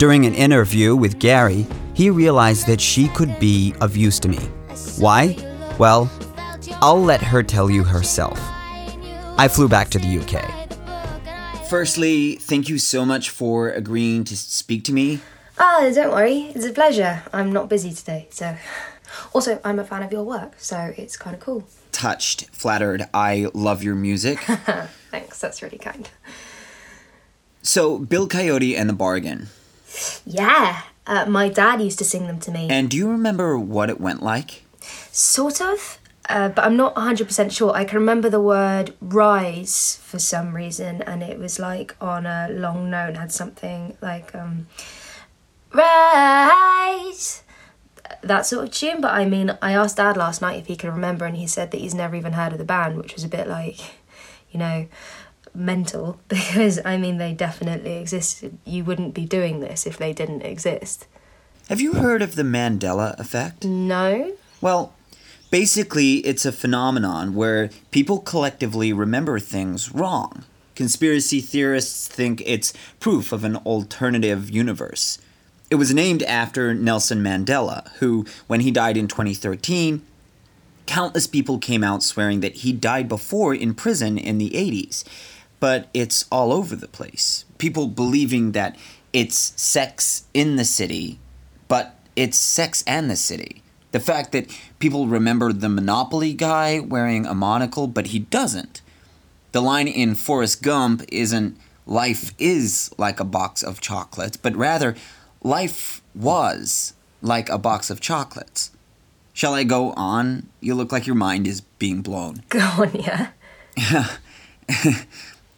During 0.00 0.24
an 0.24 0.34
interview 0.34 0.96
with 0.96 1.18
Gary, 1.18 1.66
he 1.92 2.08
realized 2.08 2.66
that 2.68 2.80
she 2.80 3.08
could 3.08 3.38
be 3.38 3.74
of 3.82 3.98
use 3.98 4.18
to 4.20 4.30
me. 4.30 4.38
Why? 4.96 5.36
Well, 5.78 6.10
I'll 6.80 7.02
let 7.02 7.20
her 7.20 7.42
tell 7.42 7.68
you 7.68 7.84
herself. 7.84 8.40
I 9.36 9.46
flew 9.46 9.68
back 9.68 9.90
to 9.90 9.98
the 9.98 10.18
UK. 10.20 11.68
Firstly, 11.68 12.36
thank 12.36 12.70
you 12.70 12.78
so 12.78 13.04
much 13.04 13.28
for 13.28 13.68
agreeing 13.68 14.24
to 14.24 14.38
speak 14.38 14.84
to 14.84 14.92
me. 14.94 15.20
Ah, 15.58 15.90
don't 15.94 16.12
worry. 16.12 16.50
It's 16.54 16.64
a 16.64 16.72
pleasure. 16.72 17.22
I'm 17.34 17.52
not 17.52 17.68
busy 17.68 17.92
today, 17.92 18.26
so. 18.30 18.56
Also, 19.34 19.60
I'm 19.64 19.78
a 19.78 19.84
fan 19.84 20.02
of 20.02 20.10
your 20.10 20.24
work, 20.24 20.54
so 20.56 20.94
it's 20.96 21.18
kind 21.18 21.36
of 21.36 21.40
cool. 21.40 21.64
Touched, 21.92 22.46
flattered, 22.52 23.06
I 23.12 23.48
love 23.52 23.82
your 23.82 23.96
music. 23.96 24.38
Thanks, 25.10 25.38
that's 25.38 25.60
really 25.62 25.76
kind. 25.76 26.08
so, 27.60 27.98
Bill 27.98 28.26
Coyote 28.26 28.74
and 28.74 28.88
the 28.88 28.94
Bargain. 28.94 29.48
Yeah, 30.30 30.82
uh, 31.06 31.26
my 31.26 31.48
dad 31.48 31.82
used 31.82 31.98
to 31.98 32.04
sing 32.04 32.26
them 32.28 32.38
to 32.40 32.52
me. 32.52 32.68
And 32.70 32.88
do 32.88 32.96
you 32.96 33.10
remember 33.10 33.58
what 33.58 33.90
it 33.90 34.00
went 34.00 34.22
like? 34.22 34.64
Sort 34.80 35.60
of, 35.60 35.98
uh, 36.28 36.50
but 36.50 36.64
I'm 36.64 36.76
not 36.76 36.94
100% 36.94 37.50
sure. 37.50 37.74
I 37.74 37.84
can 37.84 37.98
remember 37.98 38.30
the 38.30 38.40
word 38.40 38.94
rise 39.00 40.00
for 40.04 40.20
some 40.20 40.54
reason, 40.54 41.02
and 41.02 41.22
it 41.22 41.38
was 41.38 41.58
like 41.58 41.96
on 42.00 42.26
a 42.26 42.48
long 42.50 42.90
note 42.90 43.16
had 43.16 43.32
something 43.32 43.96
like, 44.00 44.32
um, 44.34 44.68
rise. 45.72 47.42
That 48.22 48.46
sort 48.46 48.64
of 48.64 48.70
tune, 48.70 49.00
but 49.00 49.12
I 49.12 49.24
mean, 49.24 49.56
I 49.60 49.72
asked 49.72 49.96
Dad 49.96 50.16
last 50.16 50.40
night 50.42 50.58
if 50.58 50.66
he 50.66 50.76
could 50.76 50.90
remember, 50.90 51.24
and 51.24 51.36
he 51.36 51.46
said 51.46 51.72
that 51.72 51.80
he's 51.80 51.94
never 51.94 52.14
even 52.14 52.34
heard 52.34 52.52
of 52.52 52.58
the 52.58 52.64
band, 52.64 52.96
which 52.96 53.14
was 53.14 53.24
a 53.24 53.28
bit 53.28 53.48
like, 53.48 53.78
you 54.50 54.58
know, 54.60 54.86
mental 55.54 56.20
because 56.28 56.80
I 56.84 56.96
mean, 56.96 57.18
they 57.18 57.32
definitely 57.32 57.94
existed. 57.96 58.58
You 58.64 58.84
wouldn't 58.84 59.14
be 59.14 59.24
doing 59.24 59.60
this 59.60 59.86
if 59.86 59.96
they 59.98 60.12
didn't 60.12 60.42
exist. 60.42 61.06
Have 61.68 61.80
you 61.80 61.94
heard 61.94 62.20
of 62.20 62.34
the 62.34 62.42
Mandela 62.42 63.18
effect? 63.20 63.64
No? 63.64 64.32
Well, 64.60 64.92
basically, 65.50 66.16
it's 66.16 66.44
a 66.44 66.50
phenomenon 66.50 67.34
where 67.34 67.70
people 67.92 68.18
collectively 68.18 68.92
remember 68.92 69.38
things 69.38 69.92
wrong. 69.94 70.44
Conspiracy 70.74 71.40
theorists 71.40 72.08
think 72.08 72.42
it's 72.44 72.72
proof 72.98 73.32
of 73.32 73.44
an 73.44 73.56
alternative 73.56 74.50
universe. 74.50 75.18
It 75.70 75.76
was 75.76 75.94
named 75.94 76.24
after 76.24 76.74
Nelson 76.74 77.22
Mandela, 77.22 77.88
who, 77.98 78.26
when 78.48 78.60
he 78.60 78.72
died 78.72 78.96
in 78.96 79.06
2013, 79.06 80.02
countless 80.86 81.28
people 81.28 81.58
came 81.58 81.84
out 81.84 82.02
swearing 82.02 82.40
that 82.40 82.56
he 82.56 82.72
died 82.72 83.08
before 83.08 83.54
in 83.54 83.74
prison 83.74 84.18
in 84.18 84.38
the 84.38 84.50
80s. 84.50 85.04
But 85.60 85.88
it's 85.92 86.24
all 86.32 86.52
over 86.52 86.74
the 86.74 86.88
place. 86.88 87.44
People 87.58 87.86
believing 87.86 88.52
that 88.52 88.76
it's 89.12 89.52
sex 89.60 90.24
in 90.32 90.56
the 90.56 90.64
city, 90.64 91.18
but 91.68 91.96
it's 92.16 92.38
sex 92.38 92.82
and 92.86 93.10
the 93.10 93.16
city. 93.16 93.62
The 93.92 94.00
fact 94.00 94.32
that 94.32 94.46
people 94.78 95.06
remember 95.06 95.52
the 95.52 95.68
Monopoly 95.68 96.32
guy 96.32 96.80
wearing 96.80 97.26
a 97.26 97.34
monocle, 97.34 97.86
but 97.86 98.08
he 98.08 98.20
doesn't. 98.20 98.82
The 99.52 99.60
line 99.60 99.88
in 99.88 100.14
Forrest 100.14 100.62
Gump 100.62 101.02
isn't 101.08 101.58
life 101.86 102.32
is 102.38 102.94
like 102.98 103.18
a 103.18 103.24
box 103.24 103.62
of 103.62 103.80
chocolates, 103.80 104.36
but 104.36 104.54
rather 104.54 104.94
life 105.42 106.02
was 106.14 106.94
like 107.20 107.48
a 107.48 107.58
box 107.58 107.90
of 107.90 108.00
chocolates. 108.00 108.70
Shall 109.32 109.54
I 109.54 109.64
go 109.64 109.92
on? 109.92 110.48
You 110.60 110.74
look 110.74 110.92
like 110.92 111.06
your 111.06 111.16
mind 111.16 111.46
is 111.46 111.60
being 111.60 112.00
blown. 112.00 112.42
Go 112.48 112.60
on, 112.60 112.94
yeah. 112.94 113.30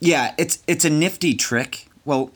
Yeah, 0.02 0.34
it's 0.36 0.58
it's 0.66 0.84
a 0.84 0.90
nifty 0.90 1.32
trick. 1.34 1.86
Well, 2.04 2.32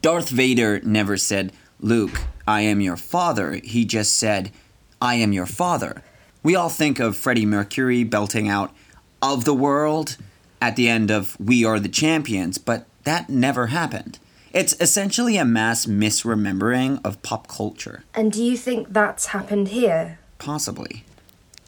Darth 0.00 0.30
Vader 0.30 0.80
never 0.82 1.18
said, 1.18 1.52
"Luke, 1.78 2.22
I 2.48 2.62
am 2.62 2.80
your 2.80 2.96
father." 2.96 3.60
He 3.62 3.84
just 3.84 4.16
said, 4.16 4.50
"I 4.98 5.16
am 5.16 5.34
your 5.34 5.44
father." 5.44 6.02
We 6.42 6.56
all 6.56 6.70
think 6.70 6.98
of 6.98 7.18
Freddie 7.18 7.44
Mercury 7.44 8.02
belting 8.02 8.48
out 8.48 8.72
"of 9.20 9.44
the 9.44 9.52
world" 9.52 10.16
at 10.62 10.76
the 10.76 10.88
end 10.88 11.10
of 11.10 11.36
"We 11.38 11.66
Are 11.66 11.78
the 11.78 11.90
Champions," 11.90 12.56
but 12.56 12.86
that 13.04 13.28
never 13.28 13.66
happened. 13.66 14.18
It's 14.54 14.74
essentially 14.80 15.36
a 15.36 15.44
mass 15.44 15.84
misremembering 15.84 17.00
of 17.04 17.20
pop 17.20 17.46
culture. 17.46 18.04
And 18.14 18.32
do 18.32 18.42
you 18.42 18.56
think 18.56 18.94
that's 18.94 19.26
happened 19.26 19.68
here? 19.68 20.18
Possibly. 20.38 21.04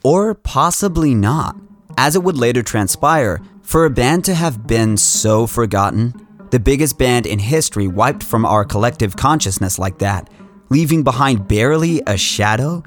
Or 0.03 0.33
possibly 0.33 1.15
not. 1.15 1.57
As 1.97 2.17
it 2.17 2.23
would 2.23 2.37
later 2.37 2.63
transpire, 2.63 3.41
for 3.63 3.85
a 3.85 3.91
band 3.91 4.25
to 4.25 4.35
have 4.35 4.67
been 4.67 4.97
so 4.97 5.47
forgotten, 5.47 6.15
the 6.51 6.61
biggest 6.61 6.99
band 6.99 7.27
in 7.27 7.39
history 7.39 7.89
wiped 7.89 8.23
from 8.23 8.45
our 8.45 8.65
collective 8.65 9.17
consciousness 9.17 9.79
like 9.79 9.99
that, 9.99 10.29
leaving 10.69 11.03
behind 11.03 11.49
barely 11.49 12.03
a 12.07 12.17
shadow? 12.17 12.83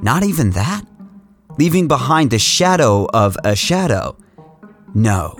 Not 0.00 0.22
even 0.22 0.50
that? 0.50 0.82
Leaving 1.58 1.88
behind 1.88 2.30
the 2.30 2.38
shadow 2.38 3.06
of 3.12 3.36
a 3.44 3.54
shadow? 3.54 4.16
No. 4.94 5.38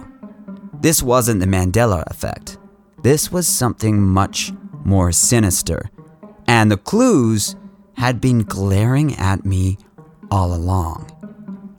This 0.80 1.02
wasn't 1.02 1.40
the 1.40 1.46
Mandela 1.46 2.04
effect. 2.10 2.58
This 3.02 3.32
was 3.32 3.46
something 3.46 4.00
much 4.02 4.52
more 4.84 5.12
sinister. 5.12 5.90
And 6.46 6.70
the 6.70 6.76
clues 6.76 7.56
had 7.96 8.20
been 8.20 8.40
glaring 8.40 9.14
at 9.16 9.44
me 9.44 9.78
all 10.30 10.54
along. 10.54 11.08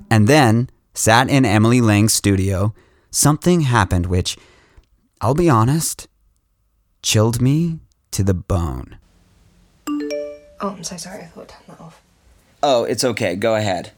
And 0.09 0.27
then, 0.27 0.69
sat 0.93 1.29
in 1.29 1.45
Emily 1.45 1.81
Lang's 1.81 2.13
studio, 2.13 2.73
something 3.11 3.61
happened 3.61 4.05
which, 4.05 4.37
I'll 5.21 5.33
be 5.33 5.49
honest, 5.49 6.07
chilled 7.01 7.41
me 7.41 7.79
to 8.11 8.23
the 8.23 8.33
bone. 8.33 8.97
Oh, 9.87 10.69
I'm 10.69 10.83
so 10.83 10.95
sorry. 10.95 11.23
I 11.23 11.25
thought 11.25 11.41
I'd 11.41 11.49
turn 11.49 11.61
that 11.67 11.81
off. 11.81 12.01
Oh, 12.61 12.85
it's 12.85 13.03
okay. 13.03 13.35
Go 13.35 13.55
ahead. 13.55 13.91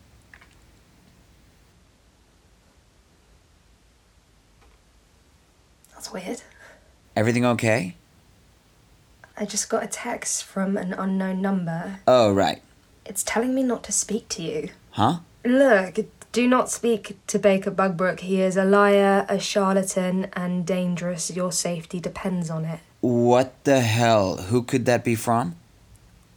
That's 5.93 6.11
weird. 6.11 6.41
Everything 7.15 7.45
okay? 7.45 7.95
I 9.37 9.45
just 9.45 9.69
got 9.69 9.83
a 9.83 9.87
text 9.87 10.43
from 10.43 10.77
an 10.77 10.93
unknown 10.93 11.41
number. 11.41 11.99
Oh, 12.07 12.31
right. 12.31 12.61
It's 13.05 13.21
telling 13.23 13.53
me 13.53 13.61
not 13.61 13.83
to 13.83 13.91
speak 13.91 14.27
to 14.29 14.41
you. 14.41 14.69
Huh? 14.91 15.19
Look, 15.43 15.99
do 16.35 16.49
not 16.49 16.69
speak 16.69 17.15
to 17.27 17.39
Baker 17.39 17.71
Bugbrook. 17.71 18.19
He 18.19 18.41
is 18.41 18.57
a 18.57 18.65
liar, 18.65 19.25
a 19.29 19.39
charlatan, 19.39 20.27
and 20.33 20.65
dangerous. 20.65 21.31
Your 21.33 21.53
safety 21.53 22.01
depends 22.01 22.49
on 22.49 22.65
it. 22.65 22.81
What 22.99 23.63
the 23.63 23.79
hell? 23.79 24.35
Who 24.35 24.63
could 24.63 24.85
that 24.85 25.05
be 25.05 25.15
from? 25.15 25.55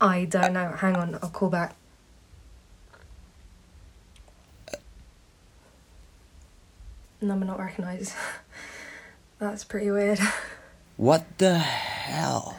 I 0.01 0.25
don't 0.25 0.53
know. 0.53 0.71
Hang 0.71 0.95
on, 0.95 1.19
I'll 1.21 1.31
call 1.31 1.49
back. 1.51 1.75
Number 7.21 7.45
not 7.45 7.59
recognised. 7.59 8.15
That's 9.41 9.65
pretty 9.65 9.91
weird. 9.91 10.21
What 10.97 11.39
the 11.39 11.59
hell? 11.59 12.57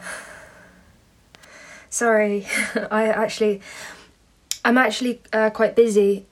Sorry, 1.90 2.46
I 2.90 3.08
actually, 3.08 3.60
I'm 4.64 4.78
actually 4.78 5.20
uh, 5.30 5.50
quite 5.50 5.76
busy. 5.76 6.26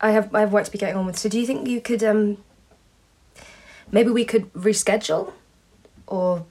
I 0.00 0.10
have 0.10 0.34
I 0.34 0.40
have 0.40 0.52
work 0.52 0.64
to 0.64 0.70
be 0.70 0.78
getting 0.78 0.96
on 0.96 1.06
with. 1.06 1.18
So 1.18 1.28
do 1.28 1.38
you 1.38 1.46
think 1.46 1.68
you 1.68 1.80
could 1.80 2.02
um? 2.02 2.38
Maybe 3.90 4.10
we 4.10 4.24
could 4.24 4.52
reschedule, 4.52 5.32
or 6.06 6.44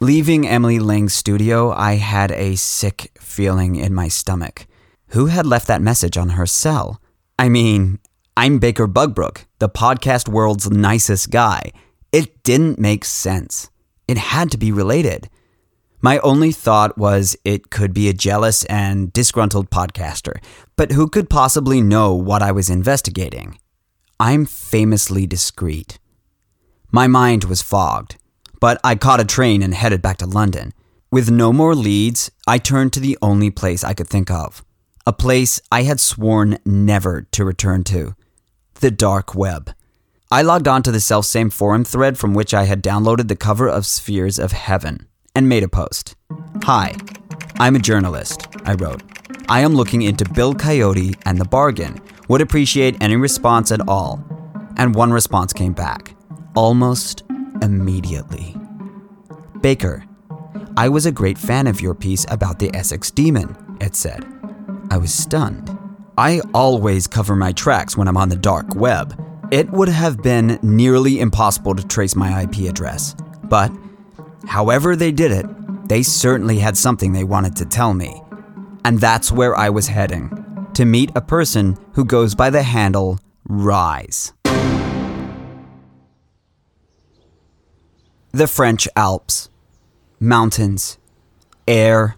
Leaving 0.00 0.46
Emily 0.46 0.78
Lang's 0.80 1.14
studio, 1.14 1.70
I 1.72 1.94
had 1.94 2.30
a 2.32 2.56
sick 2.56 3.10
feeling 3.18 3.76
in 3.76 3.94
my 3.94 4.08
stomach. 4.08 4.66
Who 5.08 5.26
had 5.26 5.46
left 5.46 5.66
that 5.68 5.80
message 5.80 6.18
on 6.18 6.30
her 6.30 6.46
cell? 6.46 7.00
I 7.38 7.48
mean, 7.48 8.00
I'm 8.36 8.58
Baker 8.58 8.86
Bugbrook, 8.86 9.46
the 9.60 9.68
podcast 9.68 10.28
world's 10.28 10.70
nicest 10.70 11.30
guy. 11.30 11.70
It 12.12 12.42
didn't 12.42 12.78
make 12.78 13.04
sense. 13.04 13.70
It 14.06 14.18
had 14.18 14.50
to 14.50 14.58
be 14.58 14.72
related. 14.72 15.30
My 16.04 16.18
only 16.18 16.52
thought 16.52 16.98
was 16.98 17.34
it 17.46 17.70
could 17.70 17.94
be 17.94 18.10
a 18.10 18.12
jealous 18.12 18.66
and 18.66 19.10
disgruntled 19.10 19.70
podcaster, 19.70 20.34
but 20.76 20.92
who 20.92 21.08
could 21.08 21.30
possibly 21.30 21.80
know 21.80 22.12
what 22.12 22.42
I 22.42 22.52
was 22.52 22.68
investigating? 22.68 23.58
I'm 24.20 24.44
famously 24.44 25.26
discreet. 25.26 25.98
My 26.92 27.06
mind 27.06 27.44
was 27.44 27.62
fogged, 27.62 28.16
but 28.60 28.78
I 28.84 28.96
caught 28.96 29.18
a 29.18 29.24
train 29.24 29.62
and 29.62 29.72
headed 29.72 30.02
back 30.02 30.18
to 30.18 30.26
London. 30.26 30.74
With 31.10 31.30
no 31.30 31.54
more 31.54 31.74
leads, 31.74 32.30
I 32.46 32.58
turned 32.58 32.92
to 32.92 33.00
the 33.00 33.16
only 33.22 33.50
place 33.50 33.82
I 33.82 33.94
could 33.94 34.08
think 34.08 34.30
of. 34.30 34.62
A 35.06 35.12
place 35.14 35.58
I 35.72 35.84
had 35.84 36.00
sworn 36.00 36.58
never 36.66 37.22
to 37.32 37.46
return 37.46 37.82
to 37.84 38.14
the 38.80 38.90
dark 38.90 39.34
web. 39.34 39.70
I 40.30 40.42
logged 40.42 40.68
on 40.68 40.82
to 40.82 40.92
the 40.92 41.00
self-same 41.00 41.48
forum 41.48 41.82
thread 41.82 42.18
from 42.18 42.34
which 42.34 42.52
I 42.52 42.64
had 42.64 42.82
downloaded 42.82 43.28
the 43.28 43.36
cover 43.36 43.70
of 43.70 43.86
Spheres 43.86 44.38
of 44.38 44.52
Heaven 44.52 45.08
and 45.34 45.48
made 45.48 45.62
a 45.62 45.68
post. 45.68 46.16
Hi, 46.62 46.94
I'm 47.58 47.76
a 47.76 47.80
journalist, 47.80 48.46
I 48.64 48.74
wrote. 48.74 49.02
I 49.48 49.60
am 49.60 49.74
looking 49.74 50.02
into 50.02 50.28
Bill 50.28 50.54
Coyote 50.54 51.14
and 51.26 51.38
the 51.38 51.44
bargain. 51.44 52.00
Would 52.28 52.40
appreciate 52.40 52.96
any 53.02 53.16
response 53.16 53.70
at 53.72 53.86
all. 53.88 54.24
And 54.76 54.94
one 54.94 55.12
response 55.12 55.52
came 55.52 55.72
back, 55.72 56.16
almost 56.54 57.22
immediately. 57.62 58.56
Baker, 59.60 60.04
I 60.76 60.88
was 60.88 61.06
a 61.06 61.12
great 61.12 61.38
fan 61.38 61.66
of 61.66 61.80
your 61.80 61.94
piece 61.94 62.24
about 62.30 62.58
the 62.58 62.74
Essex 62.74 63.10
Demon, 63.10 63.56
it 63.80 63.94
said. 63.94 64.24
I 64.90 64.96
was 64.96 65.12
stunned. 65.12 65.76
I 66.16 66.40
always 66.52 67.06
cover 67.06 67.36
my 67.36 67.52
tracks 67.52 67.96
when 67.96 68.08
I'm 68.08 68.16
on 68.16 68.28
the 68.28 68.36
dark 68.36 68.74
web. 68.74 69.20
It 69.50 69.70
would 69.70 69.88
have 69.88 70.22
been 70.22 70.58
nearly 70.62 71.20
impossible 71.20 71.74
to 71.74 71.86
trace 71.86 72.16
my 72.16 72.42
IP 72.42 72.68
address. 72.68 73.14
But, 73.44 73.70
however 74.46 74.96
they 74.96 75.12
did 75.12 75.32
it, 75.32 75.46
they 75.88 76.02
certainly 76.02 76.58
had 76.58 76.76
something 76.76 77.12
they 77.12 77.24
wanted 77.24 77.56
to 77.56 77.64
tell 77.64 77.94
me. 77.94 78.22
And 78.84 79.00
that's 79.00 79.32
where 79.32 79.56
I 79.56 79.70
was 79.70 79.88
heading 79.88 80.30
to 80.74 80.84
meet 80.84 81.10
a 81.14 81.20
person 81.20 81.76
who 81.92 82.04
goes 82.04 82.34
by 82.34 82.50
the 82.50 82.62
handle 82.62 83.18
Rise. 83.46 84.32
The 88.32 88.48
French 88.48 88.88
Alps. 88.96 89.48
Mountains. 90.18 90.98
Air. 91.68 92.16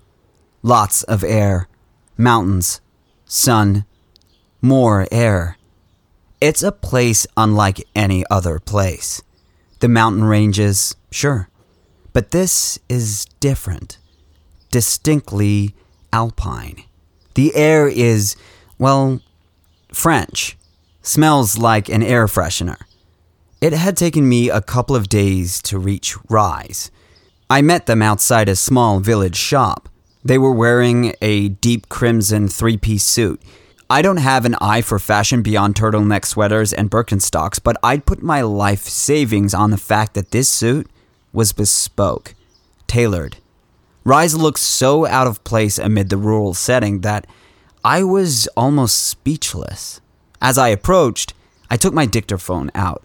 Lots 0.62 1.02
of 1.02 1.23
air. 1.23 1.68
Mountains. 2.16 2.80
Sun. 3.26 3.85
More 4.62 5.06
air. 5.12 5.59
It's 6.40 6.62
a 6.62 6.73
place 6.73 7.26
unlike 7.37 7.87
any 7.95 8.25
other 8.30 8.59
place. 8.59 9.23
The 9.80 9.88
mountain 9.88 10.25
ranges, 10.25 10.97
sure. 11.11 11.50
But 12.16 12.30
this 12.30 12.78
is 12.88 13.26
different. 13.40 13.99
Distinctly 14.70 15.75
alpine. 16.14 16.85
The 17.35 17.54
air 17.54 17.88
is, 17.88 18.37
well, 18.78 19.20
French. 19.92 20.56
Smells 21.02 21.58
like 21.58 21.90
an 21.90 22.02
air 22.02 22.26
freshener. 22.26 22.78
It 23.61 23.75
had 23.75 23.99
taken 23.99 24.26
me 24.26 24.49
a 24.49 24.62
couple 24.62 24.96
of 24.96 25.11
days 25.11 25.61
to 25.64 25.78
reach 25.78 26.16
Rise. 26.30 26.90
I 27.50 27.61
met 27.61 27.85
them 27.85 28.00
outside 28.00 28.49
a 28.49 28.56
small 28.56 28.99
village 29.00 29.37
shop. 29.37 29.90
They 30.25 30.38
were 30.38 30.54
wearing 30.54 31.12
a 31.20 31.50
deep 31.50 31.90
crimson 31.90 32.49
three 32.49 32.78
piece 32.78 33.04
suit. 33.04 33.42
I 33.90 34.00
don't 34.00 34.16
have 34.16 34.46
an 34.46 34.56
eye 34.58 34.80
for 34.80 34.99
fashion 34.99 35.42
beyond 35.42 35.75
turtleneck 35.75 36.25
sweaters 36.25 36.73
and 36.73 36.90
Birkenstocks, 36.90 37.62
but 37.62 37.76
I'd 37.82 38.06
put 38.06 38.23
my 38.23 38.40
life 38.40 38.85
savings 38.85 39.52
on 39.52 39.70
the 39.70 39.76
fact 39.76 40.14
that 40.14 40.30
this 40.30 40.49
suit 40.49 40.88
was 41.37 41.52
bespoke, 41.52 42.35
tailored. 42.87 43.37
Rise 44.05 44.35
looked 44.35 44.59
so 44.59 45.07
out 45.07 45.27
of 45.27 45.44
place 45.44 45.79
amid 45.79 46.09
the 46.09 46.16
rural 46.16 46.55
setting 46.55 47.03
that 47.03 47.27
I 47.85 48.03
was 48.03 48.49
almost 48.57 49.07
speechless. 49.07 50.01
As 50.40 50.57
I 50.57 50.68
approached, 50.68 51.35
I 51.70 51.77
took 51.77 51.92
my 51.92 52.07
dictaphone 52.07 52.70
out, 52.75 53.05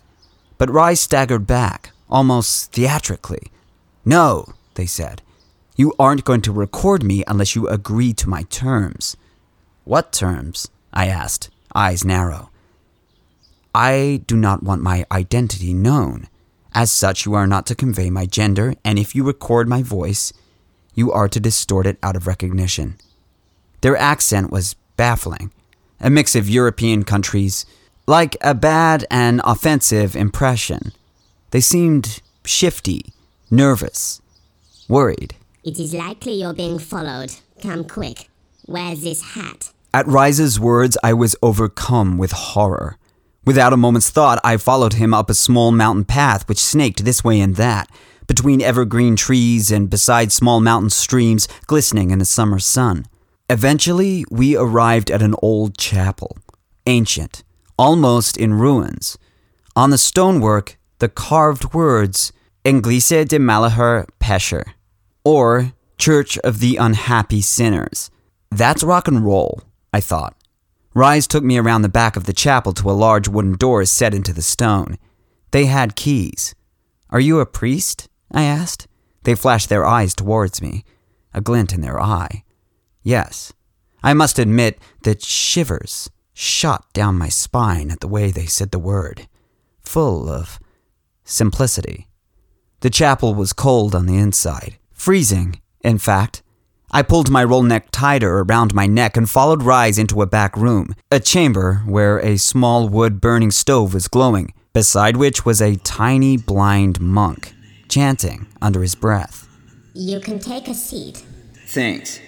but 0.58 0.72
Rise 0.72 1.02
staggered 1.02 1.46
back, 1.46 1.92
almost 2.10 2.72
theatrically. 2.72 3.52
No, 4.06 4.54
they 4.76 4.86
said. 4.86 5.22
You 5.76 5.94
aren't 6.00 6.24
going 6.24 6.42
to 6.44 6.52
record 6.54 7.04
me 7.04 7.24
unless 7.28 7.56
you 7.56 7.68
agree 7.68 8.14
to 8.14 8.30
my 8.30 8.44
terms. 8.44 9.18
What 9.84 10.14
terms? 10.14 10.70
I 10.94 11.08
asked, 11.08 11.50
eyes 11.76 12.06
narrow. 12.06 12.50
I 13.76 14.22
do 14.26 14.38
not 14.38 14.64
want 14.64 14.82
my 14.82 15.06
identity 15.12 15.74
known. 15.74 16.30
As 16.74 16.92
such, 16.92 17.26
you 17.26 17.34
are 17.34 17.48
not 17.48 17.66
to 17.68 17.76
convey 17.76 18.10
my 18.10 18.26
gender, 18.26 18.76
and 18.86 18.98
if 18.98 19.14
you 19.14 19.24
record 19.24 19.68
my 19.68 19.84
voice, 19.84 20.32
you 20.94 21.12
are 21.12 21.28
to 21.28 21.40
distort 21.40 21.86
it 21.86 21.98
out 22.02 22.16
of 22.16 22.28
recognition. 22.28 22.98
Their 23.82 23.98
accent 23.98 24.52
was 24.52 24.76
baffling, 24.96 25.52
a 26.00 26.10
mix 26.10 26.36
of 26.36 26.50
European 26.50 27.04
countries, 27.04 27.66
like 28.08 28.38
a 28.42 28.54
bad 28.54 29.06
and 29.12 29.42
offensive 29.44 30.16
impression. 30.16 30.92
They 31.52 31.62
seemed 31.62 32.22
shifty, 32.46 33.14
nervous, 33.50 34.22
worried. 34.88 35.36
It 35.64 35.80
is 35.80 35.94
likely 35.94 36.34
you're 36.34 36.54
being 36.54 36.80
followed. 36.80 37.34
Come 37.62 37.84
quick. 37.84 38.30
Where's 38.66 39.04
this 39.04 39.22
hat? 39.34 39.72
At 39.94 40.08
Rise's 40.08 40.60
words, 40.60 40.98
I 41.04 41.14
was 41.14 41.36
overcome 41.44 42.18
with 42.18 42.32
horror. 42.32 42.98
Without 43.44 43.74
a 43.74 43.78
moment's 43.78 44.12
thought, 44.12 44.40
I 44.44 44.58
followed 44.58 44.94
him 44.94 45.16
up 45.16 45.30
a 45.30 45.34
small 45.34 45.72
mountain 45.72 46.06
path 46.06 46.48
which 46.48 46.60
snaked 46.60 47.04
this 47.04 47.24
way 47.24 47.40
and 47.40 47.56
that, 47.56 47.90
between 48.28 48.62
evergreen 48.62 49.16
trees 49.16 49.72
and 49.72 49.90
beside 49.90 50.32
small 50.32 50.60
mountain 50.60 50.92
streams 50.92 51.48
glistening 51.66 52.12
in 52.12 52.20
the 52.20 52.26
summer 52.26 52.60
sun. 52.60 53.06
Eventually, 53.50 54.24
we 54.30 54.56
arrived 54.56 55.10
at 55.10 55.24
an 55.24 55.36
old 55.42 55.76
chapel, 55.78 56.38
ancient, 56.86 57.44
almost 57.78 58.38
in 58.38 58.54
ruins. 58.54 59.18
On 59.76 59.90
the 59.90 59.98
stonework, 59.98 60.78
the 61.00 61.10
carved 61.10 61.74
words, 61.74 62.32
Église 62.64 63.28
de 63.28 63.40
Malheur 63.40 64.06
Pécheur, 64.20 64.66
or 65.26 65.74
Church 65.98 66.38
of 66.40 66.60
the 66.60 66.78
Unhappy 66.78 67.42
Sinners. 67.42 68.12
That's 68.52 68.84
rock 68.84 69.08
and 69.08 69.26
roll, 69.26 69.64
I 69.92 70.00
thought. 70.00 70.36
Rise 70.94 71.26
took 71.28 71.44
me 71.44 71.58
around 71.58 71.84
the 71.84 71.90
back 71.90 72.18
of 72.18 72.26
the 72.26 72.34
chapel 72.34 72.74
to 72.74 72.90
a 72.90 72.94
large 72.94 73.28
wooden 73.28 73.56
door 73.56 73.86
set 73.86 74.14
into 74.14 74.34
the 74.34 74.42
stone. 74.42 74.98
They 75.52 75.66
had 75.66 75.96
keys. 75.96 76.54
Are 77.10 77.20
you 77.20 77.40
a 77.40 77.46
priest? 77.46 78.10
I 78.32 78.44
asked. 78.44 78.88
They 79.24 79.36
flashed 79.36 79.70
their 79.70 79.86
eyes 79.86 80.14
towards 80.14 80.62
me, 80.62 80.84
a 81.34 81.42
glint 81.42 81.74
in 81.74 81.82
their 81.82 82.02
eye. 82.02 82.44
Yes. 83.04 83.54
I 84.04 84.14
must 84.14 84.40
admit 84.40 84.80
that 85.04 85.24
shivers 85.24 86.10
shot 86.34 86.92
down 86.94 87.18
my 87.18 87.30
spine 87.30 87.92
at 87.92 88.00
the 88.00 88.08
way 88.08 88.32
they 88.32 88.46
said 88.46 88.72
the 88.72 88.80
word, 88.80 89.28
full 89.80 90.28
of 90.28 90.60
simplicity. 91.24 92.08
The 92.80 92.90
chapel 92.90 93.36
was 93.36 93.54
cold 93.54 93.94
on 93.94 94.08
the 94.08 94.18
inside, 94.18 94.78
freezing, 94.92 95.62
in 95.82 96.00
fact. 96.00 96.42
I 96.94 97.04
pulled 97.04 97.32
my 97.32 97.46
roll 97.46 97.64
neck 97.64 97.88
tighter 97.92 98.40
around 98.40 98.74
my 98.74 98.86
neck 98.86 99.16
and 99.16 99.30
followed 99.30 99.64
Rise 99.64 99.98
into 99.98 100.22
a 100.22 100.28
back 100.28 100.58
room, 100.58 100.94
a 101.10 101.22
chamber 101.22 101.84
where 101.86 102.20
a 102.20 102.38
small 102.38 102.90
wood 102.90 103.22
burning 103.22 103.52
stove 103.52 103.94
was 103.94 104.10
glowing, 104.10 104.54
beside 104.74 105.16
which 105.16 105.46
was 105.46 105.62
a 105.62 105.78
tiny 105.78 106.36
blind 106.36 107.00
monk, 107.00 107.54
chanting 107.88 108.48
under 108.62 108.82
his 108.82 108.96
breath. 108.96 109.48
You 109.94 110.20
can 110.20 110.38
take 110.38 110.68
a 110.68 110.74
seat. 110.74 111.24
Thanks. 111.68 112.20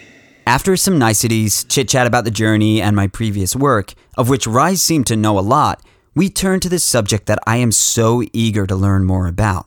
After 0.48 0.78
some 0.78 0.98
niceties, 0.98 1.66
chit 1.66 1.90
chat 1.90 2.08
about 2.08 2.24
the 2.24 2.32
journey 2.32 2.82
and 2.82 2.96
my 2.96 3.08
previous 3.08 3.58
work, 3.58 3.94
of 4.18 4.30
which 4.30 4.48
Rise 4.48 4.82
seemed 4.82 5.08
to 5.08 5.18
know 5.18 5.38
a 5.38 5.42
lot, 5.42 5.82
we 6.16 6.30
turned 6.30 6.62
to 6.62 6.70
the 6.70 6.80
subject 6.80 7.26
that 7.26 7.40
I 7.46 7.58
am 7.58 7.74
so 7.74 8.24
eager 8.32 8.66
to 8.68 8.76
learn 8.76 9.04
more 9.04 9.28
about. 9.28 9.66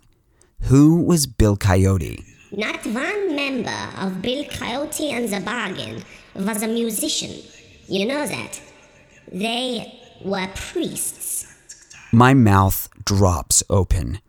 Who 0.62 1.02
was 1.02 1.26
Bill 1.26 1.58
Coyote? 1.58 2.24
Not 2.52 2.86
one 2.86 3.34
member 3.34 3.90
of 3.98 4.22
Bill 4.22 4.44
Coyote 4.44 5.10
and 5.10 5.28
the 5.28 5.40
Bargain 5.40 6.04
was 6.34 6.62
a 6.62 6.68
musician. 6.68 7.42
You 7.88 8.06
know 8.06 8.26
that. 8.26 8.60
They 9.32 10.00
were 10.24 10.48
priests. 10.54 11.52
My 12.12 12.34
mouth 12.34 12.88
drops 13.04 13.64
open. 13.68 14.20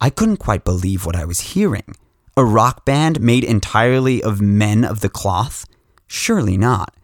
I 0.00 0.10
couldn't 0.10 0.36
quite 0.36 0.64
believe 0.64 1.06
what 1.06 1.16
I 1.16 1.24
was 1.24 1.52
hearing. 1.52 1.96
A 2.36 2.44
rock 2.44 2.84
band 2.84 3.20
made 3.20 3.44
entirely 3.44 4.22
of 4.22 4.42
men 4.42 4.84
of 4.84 5.00
the 5.00 5.08
cloth? 5.08 5.64
Surely 6.06 6.58
not. 6.58 6.94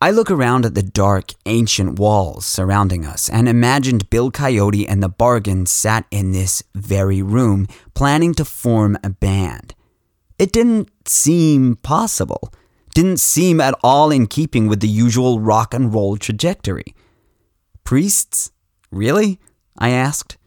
I 0.00 0.10
look 0.10 0.30
around 0.30 0.64
at 0.64 0.74
the 0.74 0.82
dark, 0.82 1.32
ancient 1.46 1.98
walls 1.98 2.46
surrounding 2.46 3.04
us 3.04 3.28
and 3.28 3.48
imagined 3.48 4.10
Bill 4.10 4.30
Coyote 4.30 4.86
and 4.86 5.02
the 5.02 5.08
Bargain 5.08 5.66
sat 5.66 6.06
in 6.10 6.32
this 6.32 6.62
very 6.74 7.22
room 7.22 7.66
planning 7.94 8.34
to 8.34 8.44
form 8.44 8.96
a 9.02 9.10
band. 9.10 9.74
It 10.42 10.50
didn't 10.50 10.90
seem 11.06 11.76
possible, 11.76 12.52
didn't 12.96 13.20
seem 13.20 13.60
at 13.60 13.78
all 13.84 14.10
in 14.10 14.26
keeping 14.26 14.66
with 14.66 14.80
the 14.80 14.88
usual 14.88 15.38
rock 15.38 15.72
and 15.72 15.94
roll 15.94 16.16
trajectory. 16.16 16.96
Priests? 17.84 18.50
Really? 18.90 19.38
I 19.78 19.90
asked. 19.90 20.38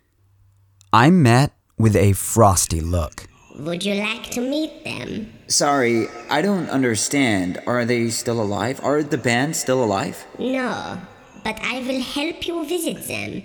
I 0.92 1.12
met 1.12 1.54
with 1.78 1.96
a 1.96 2.12
frosty 2.12 2.82
look. 2.82 3.28
Would 3.58 3.86
you 3.86 3.94
like 3.94 4.30
to 4.32 4.42
meet 4.42 4.84
them? 4.84 5.32
Sorry, 5.48 6.10
I 6.30 6.42
don't 6.42 6.70
understand. 6.70 7.62
Are 7.66 7.86
they 7.86 8.10
still 8.10 8.42
alive? 8.42 8.82
Are 8.84 9.02
the 9.02 9.18
band 9.18 9.56
still 9.56 9.82
alive? 9.82 10.26
No, 10.38 11.00
but 11.42 11.58
I 11.64 11.80
will 11.88 12.02
help 12.02 12.46
you 12.46 12.68
visit 12.68 13.08
them. 13.08 13.44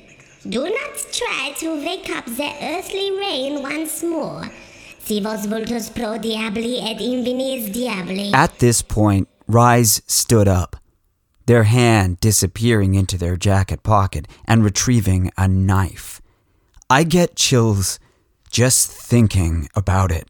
Do 0.48 0.64
not 0.64 0.94
try 1.12 1.54
to 1.58 1.76
wake 1.76 2.10
up 2.10 2.26
the 2.26 2.52
earthly 2.60 3.12
rain 3.12 3.62
once 3.62 4.02
more. 4.02 4.50
Vultus 5.18 5.92
pro 5.92 6.18
diabli 6.18 6.80
et 6.80 6.98
diabli. 7.72 8.32
At 8.32 8.60
this 8.60 8.82
point, 8.82 9.28
Rise 9.48 10.02
stood 10.06 10.46
up, 10.46 10.76
their 11.46 11.64
hand 11.64 12.20
disappearing 12.20 12.94
into 12.94 13.18
their 13.18 13.36
jacket 13.36 13.82
pocket 13.82 14.28
and 14.46 14.62
retrieving 14.62 15.32
a 15.36 15.48
knife. 15.48 16.20
I 16.88 17.02
get 17.02 17.34
chills 17.34 17.98
just 18.50 18.92
thinking 18.92 19.68
about 19.74 20.12
it, 20.12 20.28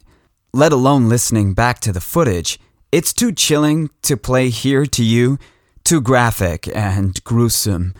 let 0.55 0.73
alone 0.73 1.09
listening 1.09 1.53
back 1.53 1.81
to 1.81 1.93
the 1.93 2.01
footage. 2.01 2.59
It's 2.91 3.13
too 3.13 3.33
chilling 3.33 3.91
to 4.03 4.17
play 4.17 4.49
here 4.49 4.87
to 4.87 5.05
you, 5.05 5.39
too 5.85 6.01
graphic 6.01 6.69
and 6.75 7.23
gruesome. 7.25 7.93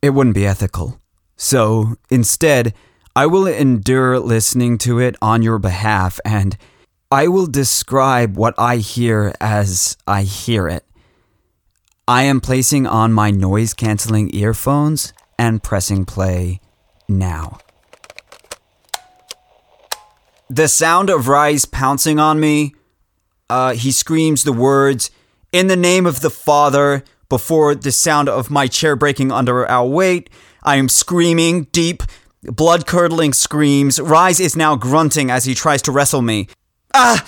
It 0.00 0.10
wouldn't 0.10 0.34
be 0.34 0.46
ethical. 0.46 1.00
So, 1.36 1.96
instead, 2.10 2.74
I 3.18 3.26
will 3.26 3.48
endure 3.48 4.20
listening 4.20 4.78
to 4.78 5.00
it 5.00 5.16
on 5.20 5.42
your 5.42 5.58
behalf 5.58 6.20
and 6.24 6.56
I 7.10 7.26
will 7.26 7.48
describe 7.48 8.36
what 8.36 8.54
I 8.56 8.76
hear 8.76 9.34
as 9.40 9.96
I 10.06 10.22
hear 10.22 10.68
it. 10.68 10.84
I 12.06 12.22
am 12.22 12.40
placing 12.40 12.86
on 12.86 13.12
my 13.12 13.32
noise 13.32 13.74
canceling 13.74 14.32
earphones 14.36 15.12
and 15.36 15.64
pressing 15.64 16.04
play 16.04 16.60
now. 17.08 17.58
The 20.48 20.68
sound 20.68 21.10
of 21.10 21.26
Rise 21.26 21.64
pouncing 21.64 22.20
on 22.20 22.38
me, 22.38 22.76
uh, 23.50 23.74
he 23.74 23.90
screams 23.90 24.44
the 24.44 24.52
words, 24.52 25.10
In 25.50 25.66
the 25.66 25.74
name 25.74 26.06
of 26.06 26.20
the 26.20 26.30
Father, 26.30 27.02
before 27.28 27.74
the 27.74 27.90
sound 27.90 28.28
of 28.28 28.48
my 28.48 28.68
chair 28.68 28.94
breaking 28.94 29.32
under 29.32 29.66
our 29.66 29.88
weight. 29.88 30.30
I 30.62 30.76
am 30.76 30.88
screaming 30.88 31.64
deep, 31.72 32.04
blood 32.42 32.86
curdling 32.86 33.32
screams. 33.32 34.00
Rise 34.00 34.40
is 34.40 34.56
now 34.56 34.76
grunting 34.76 35.30
as 35.30 35.44
he 35.44 35.54
tries 35.54 35.82
to 35.82 35.92
wrestle 35.92 36.22
me. 36.22 36.48
Ah! 36.94 37.26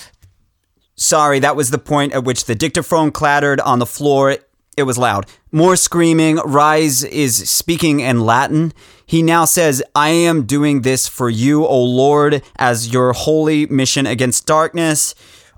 Sorry, 0.96 1.38
that 1.38 1.57
was 1.57 1.70
the 1.70 1.79
point 1.79 2.12
at 2.12 2.25
which 2.25 2.44
the 2.44 2.55
dictaphone 2.55 3.11
clattered 3.11 3.61
on 3.61 3.79
the 3.79 3.87
floor. 3.87 4.37
It 4.77 4.83
was 4.85 4.99
loud. 4.99 5.27
More 5.51 5.77
screaming. 5.77 6.37
Rise 6.37 7.03
is 7.05 7.49
speaking 7.49 8.01
in 8.01 8.20
Latin. 8.20 8.73
He 9.05 9.23
now 9.23 9.44
says, 9.44 9.83
I 9.94 10.11
am 10.11 10.44
doing 10.44 10.83
this 10.83 11.09
for 11.09 11.29
you, 11.29 11.66
O 11.66 11.83
Lord, 11.83 12.42
as 12.57 12.92
your 12.92 13.12
holy 13.12 13.66
mission 13.66 14.07
against 14.07 14.46
darkness. 14.46 15.14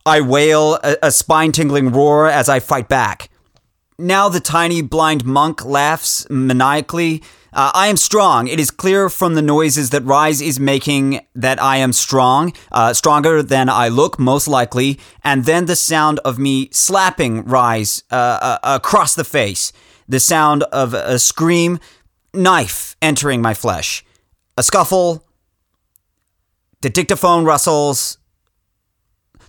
I 0.06 0.20
wail 0.20 0.78
a, 0.82 0.96
a 1.02 1.10
spine 1.10 1.52
tingling 1.52 1.90
roar 1.92 2.28
as 2.28 2.48
I 2.48 2.60
fight 2.60 2.88
back. 2.88 3.28
Now 3.98 4.28
the 4.28 4.40
tiny 4.40 4.80
blind 4.80 5.24
monk 5.24 5.64
laughs 5.64 6.26
maniacally. 6.30 7.22
Uh, 7.54 7.70
I 7.74 7.88
am 7.88 7.98
strong. 7.98 8.48
It 8.48 8.58
is 8.58 8.70
clear 8.70 9.10
from 9.10 9.34
the 9.34 9.42
noises 9.42 9.90
that 9.90 10.04
Rise 10.04 10.40
is 10.40 10.58
making 10.58 11.20
that 11.34 11.62
I 11.62 11.76
am 11.76 11.92
strong, 11.92 12.54
uh, 12.70 12.94
stronger 12.94 13.42
than 13.42 13.68
I 13.68 13.88
look, 13.88 14.18
most 14.18 14.48
likely. 14.48 14.98
And 15.22 15.44
then 15.44 15.66
the 15.66 15.76
sound 15.76 16.18
of 16.20 16.38
me 16.38 16.70
slapping 16.72 17.44
Rise 17.44 18.04
uh, 18.10 18.38
uh, 18.40 18.58
across 18.62 19.14
the 19.14 19.24
face. 19.24 19.72
The 20.08 20.20
sound 20.20 20.62
of 20.64 20.94
a 20.94 21.18
scream, 21.18 21.78
knife 22.32 22.96
entering 23.02 23.42
my 23.42 23.52
flesh. 23.52 24.02
A 24.56 24.62
scuffle. 24.62 25.26
The 26.80 26.90
dictaphone 26.90 27.44
rustles. 27.44 28.16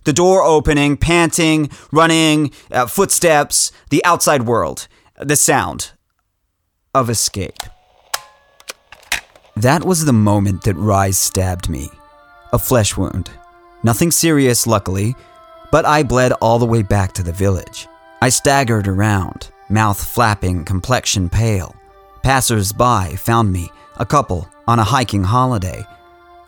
The 0.04 0.12
door 0.12 0.42
opening, 0.42 0.98
panting, 0.98 1.70
running, 1.90 2.52
uh, 2.70 2.86
footsteps, 2.86 3.72
the 3.88 4.04
outside 4.04 4.42
world. 4.42 4.88
The 5.18 5.36
sound 5.36 5.92
of 6.94 7.08
escape. 7.08 7.58
That 9.56 9.84
was 9.84 10.04
the 10.04 10.12
moment 10.12 10.62
that 10.62 10.74
Rise 10.74 11.16
stabbed 11.16 11.68
me. 11.68 11.88
A 12.52 12.58
flesh 12.58 12.96
wound. 12.96 13.30
Nothing 13.84 14.10
serious, 14.10 14.66
luckily, 14.66 15.14
but 15.70 15.84
I 15.84 16.02
bled 16.02 16.32
all 16.32 16.58
the 16.58 16.66
way 16.66 16.82
back 16.82 17.12
to 17.14 17.22
the 17.22 17.32
village. 17.32 17.86
I 18.20 18.30
staggered 18.30 18.88
around, 18.88 19.50
mouth 19.68 20.02
flapping, 20.02 20.64
complexion 20.64 21.28
pale. 21.28 21.76
Passers 22.24 22.72
by 22.72 23.14
found 23.14 23.52
me, 23.52 23.68
a 23.96 24.04
couple, 24.04 24.48
on 24.66 24.80
a 24.80 24.84
hiking 24.84 25.22
holiday. 25.22 25.84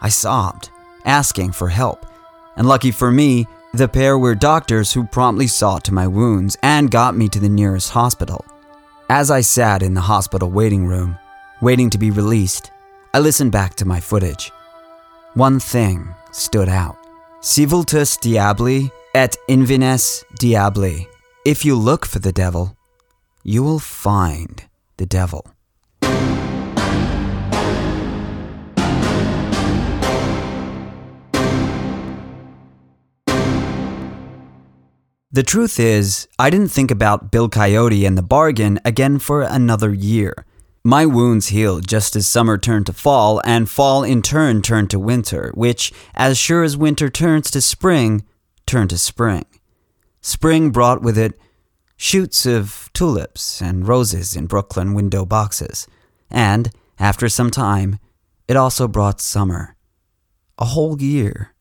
I 0.01 0.09
sobbed, 0.09 0.71
asking 1.05 1.53
for 1.53 1.69
help, 1.69 2.07
and 2.57 2.67
lucky 2.67 2.91
for 2.91 3.13
me, 3.13 3.47
the 3.73 3.87
pair 3.87 4.19
were 4.19 4.35
doctors 4.35 4.93
who 4.93 5.05
promptly 5.05 5.47
saw 5.47 5.79
to 5.79 5.95
my 5.95 6.09
wounds 6.09 6.57
and 6.63 6.91
got 6.91 7.17
me 7.17 7.29
to 7.29 7.39
the 7.39 7.49
nearest 7.49 7.91
hospital. 7.91 8.45
As 9.09 9.31
I 9.31 9.43
sat 9.43 9.83
in 9.83 9.95
the 9.95 10.01
hospital 10.01 10.51
waiting 10.51 10.87
room, 10.87 11.19
waiting 11.61 11.91
to 11.91 11.99
be 11.99 12.11
released, 12.11 12.73
I 13.15 13.19
listened 13.19 13.53
back 13.53 13.75
to 13.77 13.85
my 13.85 14.01
footage. 14.01 14.53
One 15.35 15.61
thing 15.61 16.15
stood 16.33 16.69
out. 16.69 16.97
Si 17.41 17.67
vultus 17.67 18.17
diabli 18.19 18.91
et 19.15 19.37
invines 19.49 20.25
diabli. 20.41 21.07
If 21.45 21.65
you 21.65 21.77
look 21.77 22.07
for 22.07 22.19
the 22.19 22.33
devil, 22.33 22.77
you 23.43 23.63
will 23.63 23.79
find 23.79 24.65
the 24.97 25.07
devil. 25.07 25.47
The 35.37 35.43
truth 35.43 35.79
is, 35.79 36.27
I 36.39 36.49
didn't 36.49 36.73
think 36.73 36.91
about 36.91 37.31
Bill 37.31 37.51
Coyote 37.51 38.07
and 38.07 38.17
the 38.17 38.23
bargain 38.23 38.81
again 38.87 39.19
for 39.19 39.43
another 39.43 39.93
year. 39.93 40.46
My 40.87 41.05
wounds 41.05 41.49
healed 41.49 41.89
just 41.89 42.15
as 42.15 42.29
summer 42.29 42.57
turned 42.57 42.87
to 42.87 42.93
fall, 42.93 43.43
and 43.45 43.69
fall 43.69 44.05
in 44.05 44.23
turn 44.23 44.63
turned 44.63 44.89
to 44.91 45.01
winter, 45.01 45.51
which, 45.55 45.93
as 46.15 46.39
sure 46.39 46.63
as 46.63 46.77
winter 46.77 47.11
turns 47.11 47.51
to 47.51 47.61
spring, 47.61 48.25
turned 48.67 48.91
to 48.91 48.99
spring. 48.99 49.47
Spring 50.21 50.71
brought 50.71 51.03
with 51.03 51.19
it 51.19 51.37
shoots 51.97 52.47
of 52.47 52.89
tulips 52.93 53.61
and 53.61 53.89
roses 53.89 54.37
in 54.37 54.47
Brooklyn 54.47 54.95
window 54.95 55.27
boxes, 55.27 55.89
and, 56.31 56.71
after 57.01 57.29
some 57.29 57.51
time, 57.51 57.99
it 58.47 58.57
also 58.57 58.87
brought 58.87 59.21
summer. 59.21 59.75
A 60.57 60.67
whole 60.67 61.03
year. 61.03 61.53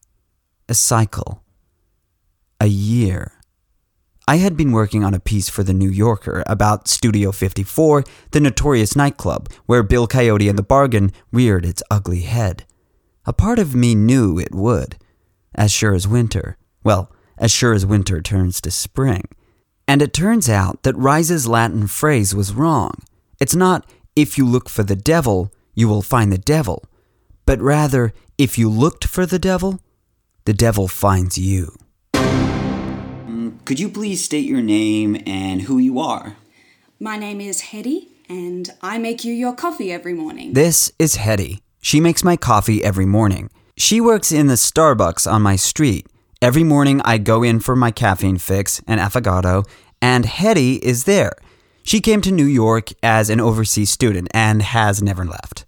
A 0.70 0.76
cycle. 0.76 1.42
A 2.62 2.68
year. 2.68 3.32
I 4.28 4.38
had 4.38 4.58
been 4.58 4.72
working 4.72 5.04
on 5.04 5.14
a 5.14 5.20
piece 5.20 5.50
for 5.50 5.62
The 5.62 5.74
New 5.74 5.90
Yorker 5.90 6.44
about 6.48 6.88
Studio 6.88 7.32
54, 7.32 8.04
the 8.32 8.40
notorious 8.40 8.96
nightclub 8.96 9.50
where 9.68 9.84
Bill 9.84 10.08
Coyote 10.08 10.50
and 10.50 10.58
the 10.58 10.64
Bargain 10.64 11.12
reared 11.32 11.64
its 11.64 11.84
ugly 11.92 12.22
head. 12.22 12.66
A 13.28 13.34
part 13.34 13.60
of 13.60 13.76
me 13.76 13.94
knew 13.94 14.40
it 14.40 14.56
would, 14.56 14.98
as 15.54 15.72
sure 15.72 15.94
as 15.94 16.08
winter. 16.08 16.58
Well, 16.84 17.12
as 17.38 17.52
sure 17.52 17.74
as 17.74 17.86
winter 17.86 18.20
turns 18.20 18.60
to 18.62 18.72
spring. 18.72 19.28
And 19.88 20.02
it 20.02 20.12
turns 20.12 20.50
out 20.50 20.82
that 20.82 20.98
Rise's 20.98 21.48
Latin 21.48 21.86
phrase 21.86 22.34
was 22.34 22.52
wrong. 22.52 22.96
It's 23.40 23.56
not, 23.56 23.88
if 24.16 24.40
you 24.40 24.48
look 24.48 24.70
for 24.70 24.82
the 24.82 24.96
devil, 24.96 25.54
you 25.76 25.88
will 25.88 26.02
find 26.02 26.32
the 26.32 26.40
devil, 26.40 26.84
but 27.46 27.62
rather, 27.62 28.12
if 28.40 28.58
you 28.58 28.70
looked 28.70 29.06
for 29.06 29.28
the 29.28 29.38
devil, 29.38 29.82
the 30.46 30.54
devil 30.54 30.88
finds 30.88 31.38
you. 31.38 31.78
Could 33.66 33.80
you 33.80 33.90
please 33.90 34.24
state 34.24 34.46
your 34.46 34.62
name 34.62 35.20
and 35.26 35.64
who 35.64 35.80
you 35.80 36.00
are? 36.00 36.36
My 37.00 37.18
name 37.18 37.42
is 37.42 37.62
Hetty, 37.62 38.10
and 38.30 38.70
I 38.80 39.00
make 39.00 39.26
you 39.26 39.34
your 39.34 39.56
coffee 39.56 39.92
every 39.92 40.14
morning. 40.14 40.54
This 40.54 40.92
is 41.00 41.16
Hetty. 41.16 41.64
She 41.82 42.00
makes 42.00 42.24
my 42.24 42.38
coffee 42.38 42.84
every 42.84 43.08
morning. 43.08 43.50
She 43.76 44.00
works 44.00 44.32
in 44.32 44.46
the 44.46 44.54
Starbucks 44.54 45.30
on 45.30 45.42
my 45.42 45.56
street. 45.56 46.06
Every 46.44 46.64
morning 46.64 47.02
I 47.04 47.18
go 47.18 47.42
in 47.42 47.60
for 47.60 47.76
my 47.76 47.90
caffeine 47.90 48.38
fix 48.38 48.84
and 48.88 49.02
affogato, 49.02 49.68
and 50.00 50.28
Hetty 50.28 50.76
is 50.76 51.06
there. 51.06 51.34
She 51.82 52.02
came 52.02 52.22
to 52.22 52.32
New 52.32 52.46
York 52.46 52.90
as 53.02 53.32
an 53.32 53.40
overseas 53.40 53.90
student 53.90 54.28
and 54.32 54.62
has 54.62 55.02
never 55.02 55.26
left. 55.26 55.66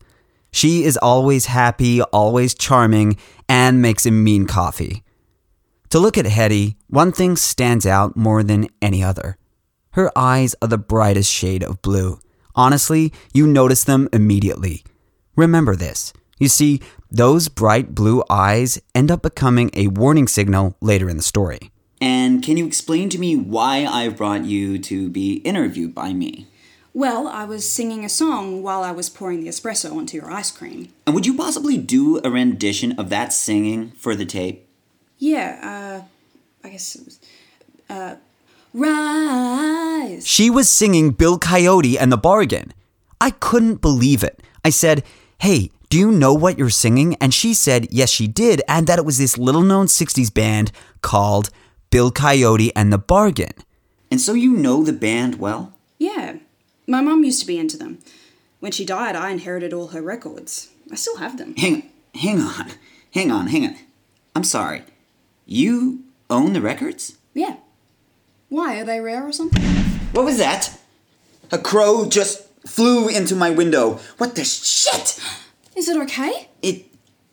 She 0.52 0.84
is 0.84 0.98
always 0.98 1.48
happy, 1.48 2.04
always 2.04 2.54
charming, 2.54 3.18
and 3.50 3.82
makes 3.82 4.06
a 4.06 4.12
mean 4.12 4.46
coffee. 4.46 5.04
To 5.92 6.00
look 6.00 6.18
at 6.18 6.26
Hetty, 6.26 6.76
one 6.88 7.14
thing 7.14 7.38
stands 7.38 7.86
out 7.86 8.18
more 8.18 8.44
than 8.44 8.68
any 8.82 9.02
other. 9.02 9.38
Her 9.92 10.12
eyes 10.18 10.54
are 10.62 10.68
the 10.68 10.78
brightest 10.78 11.32
shade 11.32 11.64
of 11.64 11.82
blue. 11.82 12.20
Honestly, 12.56 13.14
you 13.34 13.48
notice 13.48 13.86
them 13.86 14.10
immediately. 14.12 14.84
Remember 15.38 15.78
this. 15.78 16.12
You 16.40 16.50
see, 16.50 16.82
those 17.10 17.48
bright 17.48 17.96
blue 17.96 18.22
eyes 18.30 18.82
end 18.94 19.12
up 19.12 19.22
becoming 19.22 19.72
a 19.74 19.88
warning 19.88 20.28
signal 20.28 20.76
later 20.82 21.10
in 21.10 21.16
the 21.16 21.24
story. 21.24 21.72
And 22.02 22.44
can 22.44 22.58
you 22.58 22.68
explain 22.68 23.10
to 23.10 23.18
me 23.18 23.38
why 23.38 23.86
I 23.86 24.10
brought 24.10 24.44
you 24.44 24.78
to 24.80 25.10
be 25.10 25.36
interviewed 25.38 25.96
by 25.96 26.12
me? 26.14 26.48
Well, 26.94 27.28
I 27.28 27.46
was 27.46 27.68
singing 27.68 28.04
a 28.04 28.10
song 28.10 28.62
while 28.62 28.84
I 28.84 28.92
was 28.92 29.10
pouring 29.10 29.42
the 29.42 29.50
espresso 29.50 29.96
onto 29.96 30.18
your 30.18 30.32
ice 30.32 30.52
cream. 30.52 30.90
And 31.06 31.16
would 31.16 31.26
you 31.26 31.38
possibly 31.38 31.78
do 31.78 32.20
a 32.24 32.30
rendition 32.30 33.00
of 33.00 33.10
that 33.10 33.32
singing 33.32 33.92
for 33.92 34.16
the 34.16 34.26
tape? 34.26 34.67
Yeah, 35.20 36.04
uh, 36.04 36.68
I 36.68 36.70
guess 36.70 36.96
it 36.96 37.06
was. 37.06 37.20
Uh, 37.90 38.16
rise. 38.74 40.28
She 40.28 40.50
was 40.50 40.70
singing 40.70 41.12
Bill 41.12 41.40
Coyote 41.40 41.98
and 41.98 42.12
the 42.12 42.18
Bargain. 42.18 42.74
I 43.20 43.32
couldn't 43.32 43.82
believe 43.82 44.24
it. 44.24 44.42
I 44.64 44.70
said, 44.70 45.04
Hey, 45.40 45.72
do 45.90 45.98
you 45.98 46.12
know 46.12 46.34
what 46.34 46.58
you're 46.58 46.70
singing? 46.70 47.16
And 47.16 47.34
she 47.34 47.54
said, 47.54 47.88
Yes, 47.92 48.10
she 48.10 48.28
did, 48.28 48.62
and 48.68 48.88
that 48.88 49.00
it 49.00 49.06
was 49.06 49.18
this 49.18 49.38
little 49.38 49.62
known 49.64 49.88
60s 49.88 50.34
band 50.34 50.72
called 51.02 51.50
Bill 51.90 52.12
Coyote 52.12 52.76
and 52.76 52.92
the 52.92 52.98
Bargain. 52.98 53.54
And 54.12 54.22
so 54.22 54.34
you 54.34 54.54
know 54.54 54.84
the 54.84 54.94
band 54.94 55.40
well? 55.40 55.74
Yeah, 55.98 56.38
my 56.86 57.02
mom 57.02 57.24
used 57.24 57.42
to 57.42 57.48
be 57.48 57.58
into 57.58 57.78
them. 57.78 58.00
When 58.60 58.72
she 58.72 58.86
died, 58.86 59.16
I 59.16 59.32
inherited 59.32 59.74
all 59.74 59.88
her 59.90 60.02
records. 60.02 60.70
I 60.92 60.96
still 60.96 61.18
have 61.18 61.38
them. 61.38 61.56
Hang, 61.56 61.90
hang 62.16 62.40
on, 62.40 62.72
hang 63.12 63.32
on, 63.32 63.48
hang 63.48 63.66
on. 63.66 63.76
I'm 64.36 64.44
sorry. 64.44 64.84
You 65.50 66.04
own 66.30 66.52
the 66.52 66.62
records? 66.62 67.18
Yeah. 67.34 67.56
Why? 68.50 68.82
Are 68.82 68.84
they 68.84 69.00
rare 69.00 69.26
or 69.26 69.32
something? 69.32 69.64
What 70.12 70.26
was 70.26 70.38
that? 70.40 70.78
A 71.54 71.58
crow 71.58 72.06
just 72.10 72.44
flew 72.68 73.08
into 73.08 73.34
my 73.34 73.50
window. 73.50 74.02
What 74.18 74.36
the 74.36 74.44
shit? 74.44 75.24
Is 75.74 75.88
it 75.88 75.96
okay? 76.02 76.50
It. 76.62 76.88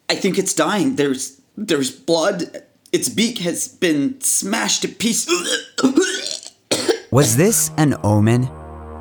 I 0.08 0.14
think 0.14 0.38
it's 0.38 0.54
dying. 0.54 0.94
There's. 0.94 1.40
There's 1.56 1.90
blood. 1.90 2.62
Its 2.92 3.08
beak 3.08 3.38
has 3.38 3.66
been 3.66 4.20
smashed 4.20 4.82
to 4.82 4.88
pieces. 4.88 6.52
Was 7.10 7.36
this 7.36 7.72
an 7.76 7.96
omen? 8.04 8.44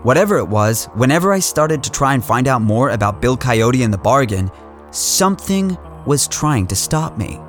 Whatever 0.02 0.38
it 0.38 0.47
was, 0.47 0.86
whenever 0.95 1.32
I 1.32 1.39
started 1.39 1.84
to 1.84 1.91
try 1.91 2.15
and 2.15 2.26
find 2.26 2.47
out 2.47 2.62
more 2.62 2.89
about 2.89 3.21
Bill 3.21 3.38
Coyote 3.38 3.84
and 3.84 3.93
the 3.93 3.97
bargain, 3.97 4.52
something 4.89 5.78
was 6.08 6.28
trying 6.28 6.65
to 6.67 6.76
stop 6.76 7.17
me. 7.17 7.39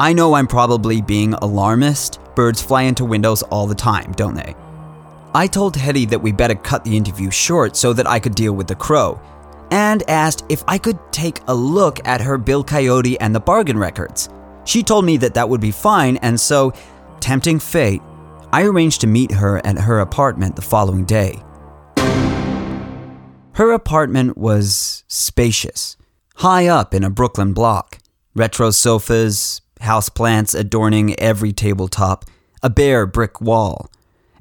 I 0.00 0.12
know 0.12 0.34
I'm 0.34 0.46
probably 0.46 1.02
being 1.02 1.34
alarmist. 1.34 2.20
Birds 2.36 2.62
fly 2.62 2.82
into 2.82 3.04
windows 3.04 3.42
all 3.42 3.66
the 3.66 3.74
time, 3.74 4.12
don't 4.12 4.36
they? 4.36 4.54
I 5.34 5.48
told 5.48 5.74
Hetty 5.74 6.06
that 6.06 6.22
we 6.22 6.30
better 6.30 6.54
cut 6.54 6.84
the 6.84 6.96
interview 6.96 7.32
short 7.32 7.74
so 7.74 7.92
that 7.92 8.06
I 8.06 8.20
could 8.20 8.36
deal 8.36 8.52
with 8.52 8.68
the 8.68 8.76
crow, 8.76 9.20
and 9.72 10.08
asked 10.08 10.44
if 10.48 10.62
I 10.68 10.78
could 10.78 11.00
take 11.10 11.40
a 11.48 11.54
look 11.54 11.98
at 12.06 12.20
her 12.20 12.38
Bill 12.38 12.62
Coyote 12.62 13.18
and 13.18 13.34
the 13.34 13.40
bargain 13.40 13.76
records. 13.76 14.28
She 14.64 14.84
told 14.84 15.04
me 15.04 15.16
that 15.16 15.34
that 15.34 15.48
would 15.48 15.60
be 15.60 15.72
fine, 15.72 16.16
and 16.18 16.38
so, 16.38 16.72
tempting 17.18 17.58
fate, 17.58 18.00
I 18.52 18.66
arranged 18.66 19.00
to 19.00 19.08
meet 19.08 19.32
her 19.32 19.60
at 19.66 19.78
her 19.78 19.98
apartment 19.98 20.54
the 20.54 20.62
following 20.62 21.06
day. 21.06 21.42
Her 23.54 23.72
apartment 23.72 24.38
was 24.38 25.02
spacious, 25.08 25.96
high 26.36 26.68
up 26.68 26.94
in 26.94 27.02
a 27.02 27.10
Brooklyn 27.10 27.52
block. 27.52 27.98
Retro 28.36 28.70
sofas, 28.70 29.60
houseplants 29.80 30.58
adorning 30.58 31.18
every 31.18 31.52
tabletop, 31.52 32.24
a 32.62 32.70
bare 32.70 33.06
brick 33.06 33.40
wall. 33.40 33.90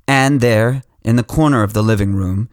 And 0.08 0.42
there, 0.42 0.84
in 1.04 1.16
the 1.16 1.24
corner 1.24 1.64
of 1.64 1.74
the 1.74 1.84
living 1.84 2.14
room, 2.14 2.50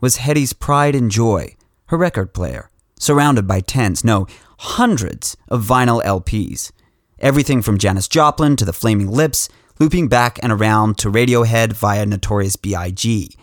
was 0.00 0.16
Hetty's 0.16 0.52
pride 0.52 0.94
and 0.94 1.10
joy, 1.10 1.56
her 1.86 1.96
record 1.96 2.34
player, 2.34 2.70
surrounded 2.98 3.46
by 3.46 3.60
tens, 3.60 4.04
no, 4.04 4.26
hundreds 4.58 5.36
of 5.48 5.64
vinyl 5.64 6.02
LPs. 6.02 6.72
Everything 7.18 7.62
from 7.62 7.78
Janis 7.78 8.08
Joplin 8.08 8.56
to 8.56 8.64
the 8.64 8.72
Flaming 8.72 9.10
Lips, 9.10 9.48
looping 9.78 10.08
back 10.08 10.38
and 10.42 10.52
around 10.52 10.98
to 10.98 11.10
Radiohead 11.10 11.72
via 11.72 12.04
Notorious 12.06 12.56
B.I.G. 12.56 13.34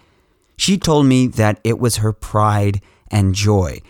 She 0.58 0.77
told 0.77 1.06
me 1.06 1.27
that 1.27 1.60
it 1.63 1.79
was 1.79 1.97
her 1.97 2.13
pride 2.13 2.82
and 3.10 3.34
joy. 3.34 3.82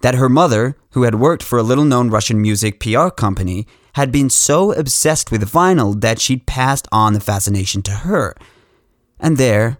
That 0.00 0.14
her 0.14 0.28
mother, 0.28 0.76
who 0.90 1.02
had 1.02 1.16
worked 1.16 1.42
for 1.42 1.58
a 1.58 1.62
little 1.62 1.84
known 1.84 2.10
Russian 2.10 2.40
music 2.40 2.80
PR 2.80 3.08
company, 3.08 3.66
had 3.94 4.12
been 4.12 4.30
so 4.30 4.72
obsessed 4.72 5.30
with 5.30 5.50
vinyl 5.50 6.00
that 6.00 6.20
she'd 6.20 6.46
passed 6.46 6.86
on 6.92 7.14
the 7.14 7.20
fascination 7.20 7.82
to 7.82 7.90
her. 7.90 8.36
And 9.18 9.36
there, 9.36 9.78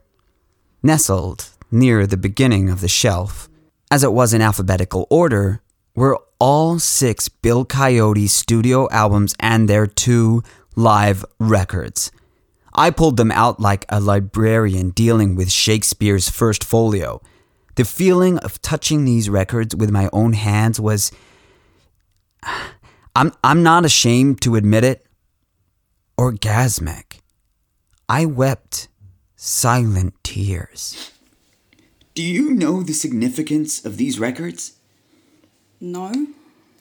nestled 0.83 1.51
near 1.71 2.07
the 2.07 2.17
beginning 2.17 2.69
of 2.69 2.81
the 2.81 2.89
shelf, 2.89 3.49
as 3.91 4.03
it 4.03 4.13
was 4.13 4.35
in 4.35 4.43
alphabetical 4.43 5.07
order, 5.11 5.63
were 5.95 6.19
all 6.39 6.79
six 6.79 7.29
Bill 7.29 7.65
Coyote 7.65 8.27
studio 8.27 8.89
albums 8.91 9.35
and 9.41 9.69
their 9.69 9.87
two 9.87 10.43
live 10.77 11.25
records. 11.39 12.11
I 12.75 12.91
pulled 12.91 13.17
them 13.17 13.33
out 13.33 13.59
like 13.59 13.85
a 13.89 13.99
librarian 13.99 14.91
dealing 14.91 15.35
with 15.35 15.51
Shakespeare's 15.51 16.29
first 16.29 16.63
folio. 16.63 17.21
The 17.79 17.85
feeling 17.85 18.39
of 18.39 18.61
touching 18.61 19.05
these 19.05 19.31
records 19.31 19.77
with 19.77 19.93
my 19.93 20.11
own 20.13 20.33
hands 20.33 20.81
was. 20.81 21.13
I'm, 23.15 23.33
I'm 23.45 23.63
not 23.63 23.85
ashamed 23.85 24.43
to 24.43 24.57
admit 24.57 24.83
it. 24.83 25.07
Orgasmic. 26.19 27.21
I 28.09 28.25
wept 28.25 28.89
silent 29.37 30.15
tears. 30.25 31.13
Do 32.15 32.25
you 32.25 32.51
know 32.51 32.83
the 32.83 32.93
significance 32.93 33.85
of 33.85 33.97
these 33.97 34.19
records? 34.19 34.73
No. 35.81 36.27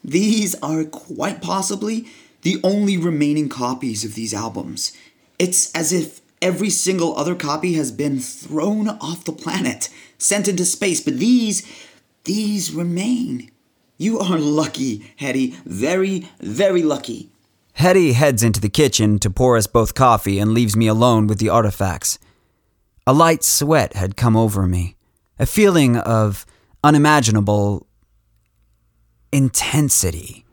These 0.02 0.56
are 0.56 0.82
quite 0.82 1.40
possibly 1.40 2.08
the 2.42 2.60
only 2.64 2.96
remaining 2.96 3.48
copies 3.48 4.04
of 4.04 4.16
these 4.16 4.34
albums. 4.34 4.96
It's 5.38 5.72
as 5.76 5.92
if 5.92 6.20
every 6.40 6.70
single 6.70 7.16
other 7.16 7.34
copy 7.34 7.74
has 7.74 7.92
been 7.92 8.20
thrown 8.20 8.88
off 8.88 9.24
the 9.24 9.32
planet, 9.32 9.88
sent 10.18 10.48
into 10.48 10.64
space, 10.64 11.00
but 11.00 11.18
these, 11.18 11.66
these 12.24 12.72
remain. 12.72 13.50
You 13.96 14.18
are 14.20 14.38
lucky, 14.38 15.12
Hetty. 15.16 15.56
Very, 15.64 16.28
very 16.40 16.82
lucky. 16.82 17.30
Hetty 17.74 18.12
heads 18.12 18.42
into 18.42 18.60
the 18.60 18.68
kitchen 18.68 19.18
to 19.20 19.30
pour 19.30 19.56
us 19.56 19.66
both 19.66 19.94
coffee 19.94 20.38
and 20.38 20.52
leaves 20.52 20.76
me 20.76 20.86
alone 20.86 21.26
with 21.26 21.38
the 21.38 21.48
artifacts. 21.48 22.18
A 23.06 23.12
light 23.12 23.42
sweat 23.44 23.94
had 23.94 24.16
come 24.16 24.36
over 24.36 24.66
me, 24.66 24.96
a 25.38 25.46
feeling 25.46 25.96
of 25.96 26.44
unimaginable 26.82 27.86
intensity. 29.32 30.44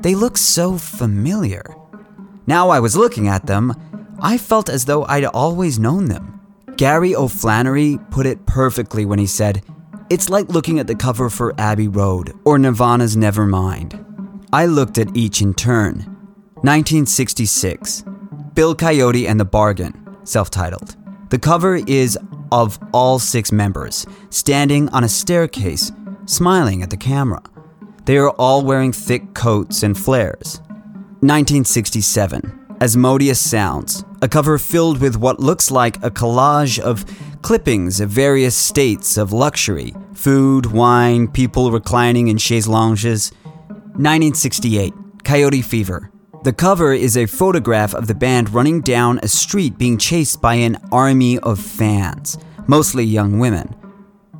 They 0.00 0.14
looked 0.14 0.38
so 0.38 0.78
familiar. 0.78 1.64
Now 2.46 2.70
I 2.70 2.80
was 2.80 2.96
looking 2.96 3.28
at 3.28 3.46
them, 3.46 3.74
I 4.22 4.38
felt 4.38 4.68
as 4.68 4.84
though 4.84 5.04
I'd 5.04 5.24
always 5.24 5.78
known 5.78 6.06
them. 6.06 6.40
Gary 6.76 7.14
O'Flannery 7.14 7.98
put 8.10 8.26
it 8.26 8.46
perfectly 8.46 9.04
when 9.04 9.18
he 9.18 9.26
said, 9.26 9.62
It's 10.08 10.28
like 10.28 10.48
looking 10.48 10.78
at 10.78 10.86
the 10.86 10.94
cover 10.94 11.30
for 11.30 11.54
Abbey 11.58 11.88
Road 11.88 12.32
or 12.44 12.58
Nirvana's 12.58 13.16
Nevermind. 13.16 14.04
I 14.52 14.66
looked 14.66 14.98
at 14.98 15.16
each 15.16 15.40
in 15.40 15.54
turn. 15.54 16.16
1966, 16.62 18.04
Bill 18.54 18.74
Coyote 18.74 19.26
and 19.26 19.40
the 19.40 19.44
Bargain, 19.44 19.94
self 20.24 20.50
titled. 20.50 20.96
The 21.30 21.38
cover 21.38 21.76
is 21.76 22.18
of 22.52 22.78
all 22.92 23.18
six 23.18 23.52
members, 23.52 24.06
standing 24.30 24.88
on 24.90 25.04
a 25.04 25.08
staircase, 25.08 25.92
smiling 26.26 26.82
at 26.82 26.90
the 26.90 26.96
camera. 26.96 27.42
They 28.04 28.18
are 28.18 28.30
all 28.30 28.62
wearing 28.64 28.92
thick 28.92 29.34
coats 29.34 29.82
and 29.82 29.96
flares. 29.96 30.60
1967, 31.22 32.76
Asmodeus 32.80 33.38
Sounds, 33.38 34.04
a 34.22 34.28
cover 34.28 34.58
filled 34.58 35.00
with 35.00 35.16
what 35.16 35.40
looks 35.40 35.70
like 35.70 35.96
a 36.02 36.10
collage 36.10 36.78
of 36.78 37.04
clippings 37.42 38.00
of 38.00 38.10
various 38.10 38.56
states 38.56 39.16
of 39.16 39.32
luxury 39.32 39.94
food, 40.12 40.66
wine, 40.66 41.26
people 41.26 41.70
reclining 41.70 42.28
in 42.28 42.36
chaise 42.36 42.68
longues. 42.68 43.32
1968, 43.96 44.92
Coyote 45.24 45.62
Fever. 45.62 46.10
The 46.42 46.52
cover 46.52 46.92
is 46.92 47.16
a 47.16 47.26
photograph 47.26 47.94
of 47.94 48.06
the 48.06 48.14
band 48.14 48.50
running 48.50 48.80
down 48.80 49.20
a 49.22 49.28
street 49.28 49.76
being 49.78 49.98
chased 49.98 50.40
by 50.40 50.54
an 50.54 50.76
army 50.92 51.38
of 51.38 51.58
fans, 51.58 52.38
mostly 52.66 53.04
young 53.04 53.38
women. 53.38 53.68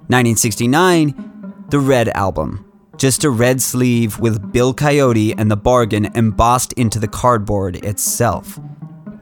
1969, 0.09 1.67
The 1.69 1.79
Red 1.79 2.09
Album. 2.11 2.65
Just 2.97 3.25
a 3.25 3.31
red 3.31 3.63
sleeve 3.63 4.19
with 4.19 4.53
Bill 4.53 4.75
Coyote 4.75 5.33
and 5.35 5.51
the 5.51 5.57
bargain 5.57 6.07
embossed 6.15 6.73
into 6.75 6.99
the 6.99 7.09
cardboard 7.09 7.77
itself. 7.85 8.59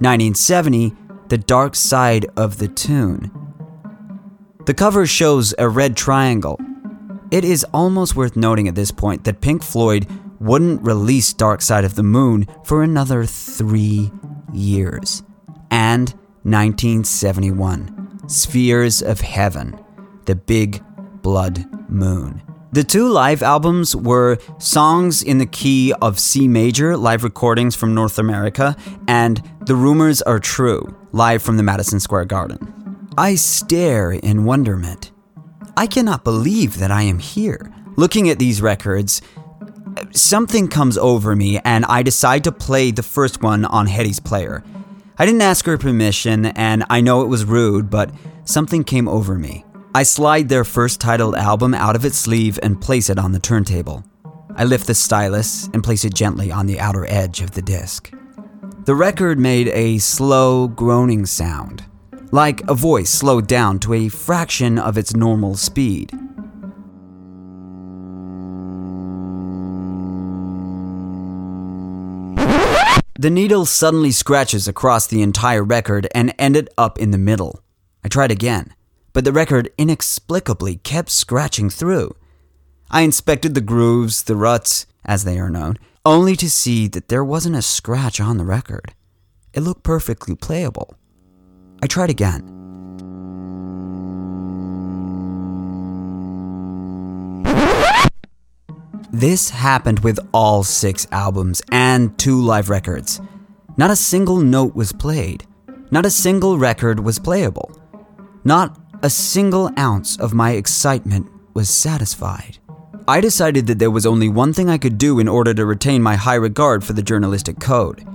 1970, 0.01 0.95
The 1.29 1.39
Dark 1.39 1.75
Side 1.75 2.27
of 2.37 2.59
the 2.59 2.69
Tune. 2.69 3.31
The 4.67 4.75
cover 4.75 5.07
shows 5.07 5.55
a 5.59 5.69
red 5.69 5.97
triangle. 5.97 6.61
It 7.31 7.45
is 7.45 7.65
almost 7.73 8.15
worth 8.17 8.37
noting 8.37 8.69
at 8.69 8.75
this 8.75 8.91
point 8.91 9.25
that 9.25 9.41
Pink 9.41 9.63
Floyd 9.63 10.07
wouldn't 10.41 10.83
release 10.83 11.33
Dark 11.33 11.63
Side 11.63 11.85
of 11.85 11.95
the 11.95 12.03
Moon 12.03 12.47
for 12.65 12.83
another 12.83 13.25
three 13.25 14.13
years. 14.53 15.23
And 15.71 16.11
1971, 16.45 18.29
Spheres 18.29 19.03
of 19.03 19.21
Heaven, 19.21 19.79
The 20.27 20.37
Big 20.37 20.83
Blood 21.23 21.67
Moon. 21.91 22.43
The 22.71 22.85
two 22.85 23.09
live 23.09 23.43
albums 23.43 23.97
were 23.97 24.37
Songs 24.59 25.23
in 25.23 25.39
the 25.39 25.47
Key 25.47 25.95
of 26.03 26.19
C 26.19 26.47
Major, 26.47 26.99
live 26.99 27.25
recordings 27.25 27.75
from 27.75 27.95
North 27.95 28.19
America, 28.19 28.77
and 29.07 29.43
The 29.65 29.75
Rumors 29.75 30.21
Are 30.21 30.39
True, 30.39 30.95
live 31.13 31.43
from 31.43 31.57
the 31.57 31.63
Madison 31.63 31.99
Square 31.99 32.27
Garden. 32.27 33.09
I 33.17 33.37
stare 33.37 34.13
in 34.13 34.45
wonderment. 34.45 35.13
I 35.79 35.87
cannot 35.87 36.25
believe 36.25 36.79
that 36.79 36.91
I 36.91 37.03
am 37.03 37.21
here. 37.21 37.73
Looking 37.97 38.29
at 38.29 38.39
these 38.39 38.61
records, 38.61 39.23
something 40.11 40.69
comes 40.69 40.99
over 40.99 41.35
me 41.35 41.59
and 41.65 41.87
I 41.87 42.03
decide 42.03 42.45
to 42.45 42.53
play 42.53 42.91
the 42.91 43.03
first 43.03 43.43
one 43.43 43.65
on 43.65 43.87
Hetty's 43.87 44.21
player. 44.21 44.63
I 45.19 45.25
didn't 45.25 45.41
ask 45.41 45.65
her 45.65 45.79
permission 45.79 46.45
and 46.45 46.85
I 46.91 47.01
know 47.01 47.23
it 47.23 47.29
was 47.29 47.47
rude, 47.47 47.89
but 47.89 48.11
something 48.45 48.85
came 48.85 49.09
over 49.09 49.37
me. 49.37 49.65
I 49.99 50.05
slide 50.05 50.49
their 50.49 50.63
first 50.63 51.01
titled 51.01 51.35
album 51.35 51.75
out 51.75 51.97
of 51.97 52.05
its 52.05 52.17
sleeve 52.17 52.57
and 52.63 52.81
place 52.81 53.11
it 53.11 53.19
on 53.19 53.33
the 53.33 53.41
turntable. 53.41 54.05
I 54.55 54.63
lift 54.63 54.87
the 54.87 54.95
stylus 54.95 55.69
and 55.75 55.83
place 55.83 56.05
it 56.05 56.15
gently 56.15 56.53
on 56.53 56.67
the 56.67 56.79
outer 56.79 57.05
edge 57.07 57.41
of 57.41 57.51
the 57.51 57.63
disc. 57.63 58.09
The 58.85 58.95
record 58.95 59.41
made 59.41 59.67
a 59.67 59.99
slow, 59.99 60.69
groaning 60.69 61.27
sound, 61.27 61.85
like 62.31 62.61
a 62.71 62.75
voice 62.75 63.11
slowed 63.11 63.49
down 63.49 63.81
to 63.81 63.95
a 63.95 64.09
fraction 64.09 64.79
of 64.79 64.97
its 64.97 65.17
normal 65.17 65.57
speed. 65.57 66.13
The 73.19 73.31
needle 73.31 73.67
suddenly 73.67 74.13
scratches 74.13 74.69
across 74.69 75.09
the 75.09 75.23
entire 75.23 75.65
record 75.65 76.07
and 76.15 76.33
ended 76.39 76.69
up 76.79 77.01
in 77.01 77.11
the 77.11 77.19
middle. 77.19 77.65
I 78.05 78.09
tried 78.09 78.31
again, 78.31 78.75
but 79.13 79.25
the 79.25 79.33
record 79.33 79.71
inexplicably 79.79 80.77
kept 80.77 81.11
scratching 81.11 81.71
through. 81.71 82.15
I 82.91 83.03
inspected 83.03 83.55
the 83.55 83.61
grooves, 83.61 84.23
the 84.23 84.37
ruts, 84.37 84.87
as 85.05 85.25
they 85.25 85.39
are 85.39 85.51
known, 85.51 85.79
only 86.05 86.37
to 86.37 86.49
see 86.49 86.89
that 86.89 87.09
there 87.09 87.25
wasn't 87.25 87.57
a 87.57 87.63
scratch 87.63 88.21
on 88.21 88.39
the 88.39 88.45
record. 88.45 88.95
It 89.53 89.61
looked 89.61 89.83
perfectly 89.83 90.35
playable. 90.35 90.95
I 91.83 91.87
tried 91.87 92.11
again. 92.11 92.55
This 99.11 99.51
happened 99.51 100.01
with 100.01 100.21
all 100.33 100.63
six 100.63 101.07
albums 101.11 101.61
and 101.73 102.17
two 102.19 102.41
live 102.41 102.71
records. 102.71 103.21
Not 103.77 103.91
a 103.91 103.97
single 103.97 104.37
note 104.37 104.75
was 104.77 104.93
played. 104.93 105.45
Not 105.91 106.07
a 106.07 106.11
single 106.11 106.59
record 106.59 107.01
was 107.01 107.19
playable. 107.19 107.71
Not 108.45 108.79
a 109.03 109.11
single 109.11 109.71
ounce 109.79 110.19
of 110.19 110.35
my 110.35 110.53
excitement 110.53 111.31
was 111.55 111.71
satisfied. 111.71 112.59
I 113.07 113.21
decided 113.21 113.67
that 113.67 113.79
there 113.79 113.91
was 113.91 114.05
only 114.05 114.29
one 114.29 114.53
thing 114.53 114.69
I 114.69 114.79
could 114.79 114.99
do 114.99 115.19
in 115.19 115.29
order 115.29 115.55
to 115.55 115.65
retain 115.65 116.03
my 116.03 116.17
high 116.17 116.35
regard 116.35 116.85
for 116.85 116.93
the 116.93 117.03
journalistic 117.03 117.61
code. 117.61 118.07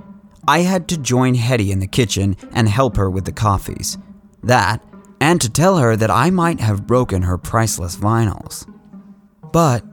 I 0.46 0.60
had 0.60 0.88
to 0.88 0.98
join 0.98 1.34
Hetty 1.34 1.72
in 1.72 1.78
the 1.78 1.86
kitchen 1.86 2.36
and 2.52 2.68
help 2.68 2.96
her 2.96 3.10
with 3.10 3.24
the 3.24 3.32
coffees. 3.32 3.96
That, 4.42 4.84
and 5.20 5.40
to 5.40 5.50
tell 5.50 5.78
her 5.78 5.96
that 5.96 6.10
I 6.10 6.30
might 6.30 6.60
have 6.60 6.86
broken 6.86 7.22
her 7.22 7.38
priceless 7.38 7.96
vinyls. 7.96 8.70
But 9.52 9.84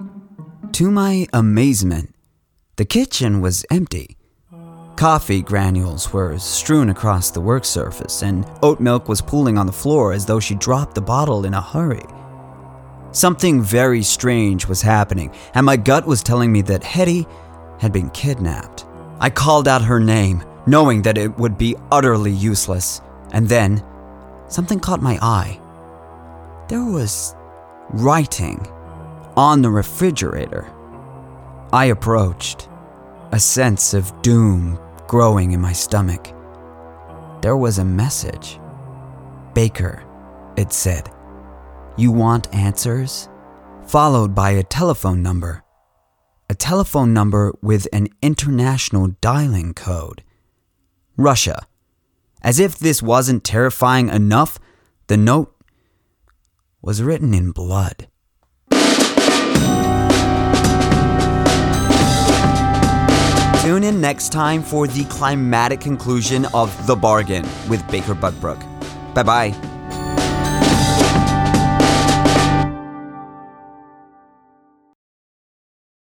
to 0.73 0.91
my 0.91 1.27
amazement, 1.31 2.13
the 2.75 2.85
kitchen 2.85 3.41
was 3.41 3.65
empty. 3.71 4.17
Coffee 5.01 5.41
granules 5.41 6.13
were 6.13 6.37
strewn 6.37 6.91
across 6.91 7.31
the 7.31 7.41
work 7.41 7.65
surface, 7.65 8.21
and 8.21 8.45
oat 8.61 8.79
milk 8.79 9.09
was 9.09 9.19
pooling 9.19 9.57
on 9.57 9.65
the 9.65 9.71
floor 9.71 10.13
as 10.13 10.27
though 10.27 10.39
she 10.39 10.53
dropped 10.53 10.93
the 10.93 11.01
bottle 11.01 11.43
in 11.43 11.55
a 11.55 11.59
hurry. 11.59 12.05
Something 13.11 13.63
very 13.63 14.03
strange 14.03 14.67
was 14.67 14.83
happening, 14.83 15.33
and 15.55 15.65
my 15.65 15.75
gut 15.75 16.05
was 16.05 16.21
telling 16.21 16.51
me 16.51 16.61
that 16.61 16.83
Hetty 16.83 17.25
had 17.79 17.91
been 17.91 18.11
kidnapped. 18.11 18.85
I 19.19 19.31
called 19.31 19.67
out 19.67 19.81
her 19.81 19.99
name, 19.99 20.43
knowing 20.67 21.01
that 21.01 21.17
it 21.17 21.35
would 21.35 21.57
be 21.57 21.75
utterly 21.91 22.31
useless, 22.31 23.01
and 23.31 23.49
then 23.49 23.83
something 24.49 24.79
caught 24.79 25.01
my 25.01 25.17
eye. 25.19 25.59
There 26.67 26.85
was 26.85 27.35
writing 27.89 28.67
on 29.35 29.63
the 29.63 29.71
refrigerator. 29.71 30.71
I 31.73 31.85
approached, 31.85 32.69
a 33.31 33.39
sense 33.39 33.95
of 33.95 34.21
doom 34.21 34.77
growing 35.11 35.51
in 35.51 35.59
my 35.59 35.73
stomach. 35.73 36.33
There 37.41 37.57
was 37.57 37.79
a 37.79 37.83
message. 37.83 38.61
Baker, 39.53 40.05
it 40.55 40.71
said. 40.71 41.09
You 41.97 42.13
want 42.13 42.55
answers? 42.55 43.27
Followed 43.87 44.33
by 44.33 44.51
a 44.51 44.63
telephone 44.63 45.21
number. 45.21 45.63
A 46.49 46.55
telephone 46.55 47.13
number 47.13 47.53
with 47.61 47.89
an 47.91 48.07
international 48.21 49.09
dialing 49.19 49.73
code. 49.73 50.23
Russia. 51.17 51.67
As 52.41 52.57
if 52.57 52.79
this 52.79 53.03
wasn't 53.03 53.43
terrifying 53.43 54.07
enough, 54.07 54.59
the 55.07 55.17
note 55.17 55.53
was 56.81 57.03
written 57.03 57.33
in 57.33 57.51
blood. 57.51 58.07
Tune 63.61 63.83
in 63.83 64.01
next 64.01 64.29
time 64.29 64.63
for 64.63 64.87
the 64.87 65.05
climatic 65.05 65.79
conclusion 65.79 66.47
of 66.51 66.75
The 66.87 66.95
Bargain 66.95 67.43
with 67.69 67.87
Baker 67.91 68.15
Budbrook. 68.15 68.59
Bye 69.13 69.21
bye. 69.21 69.70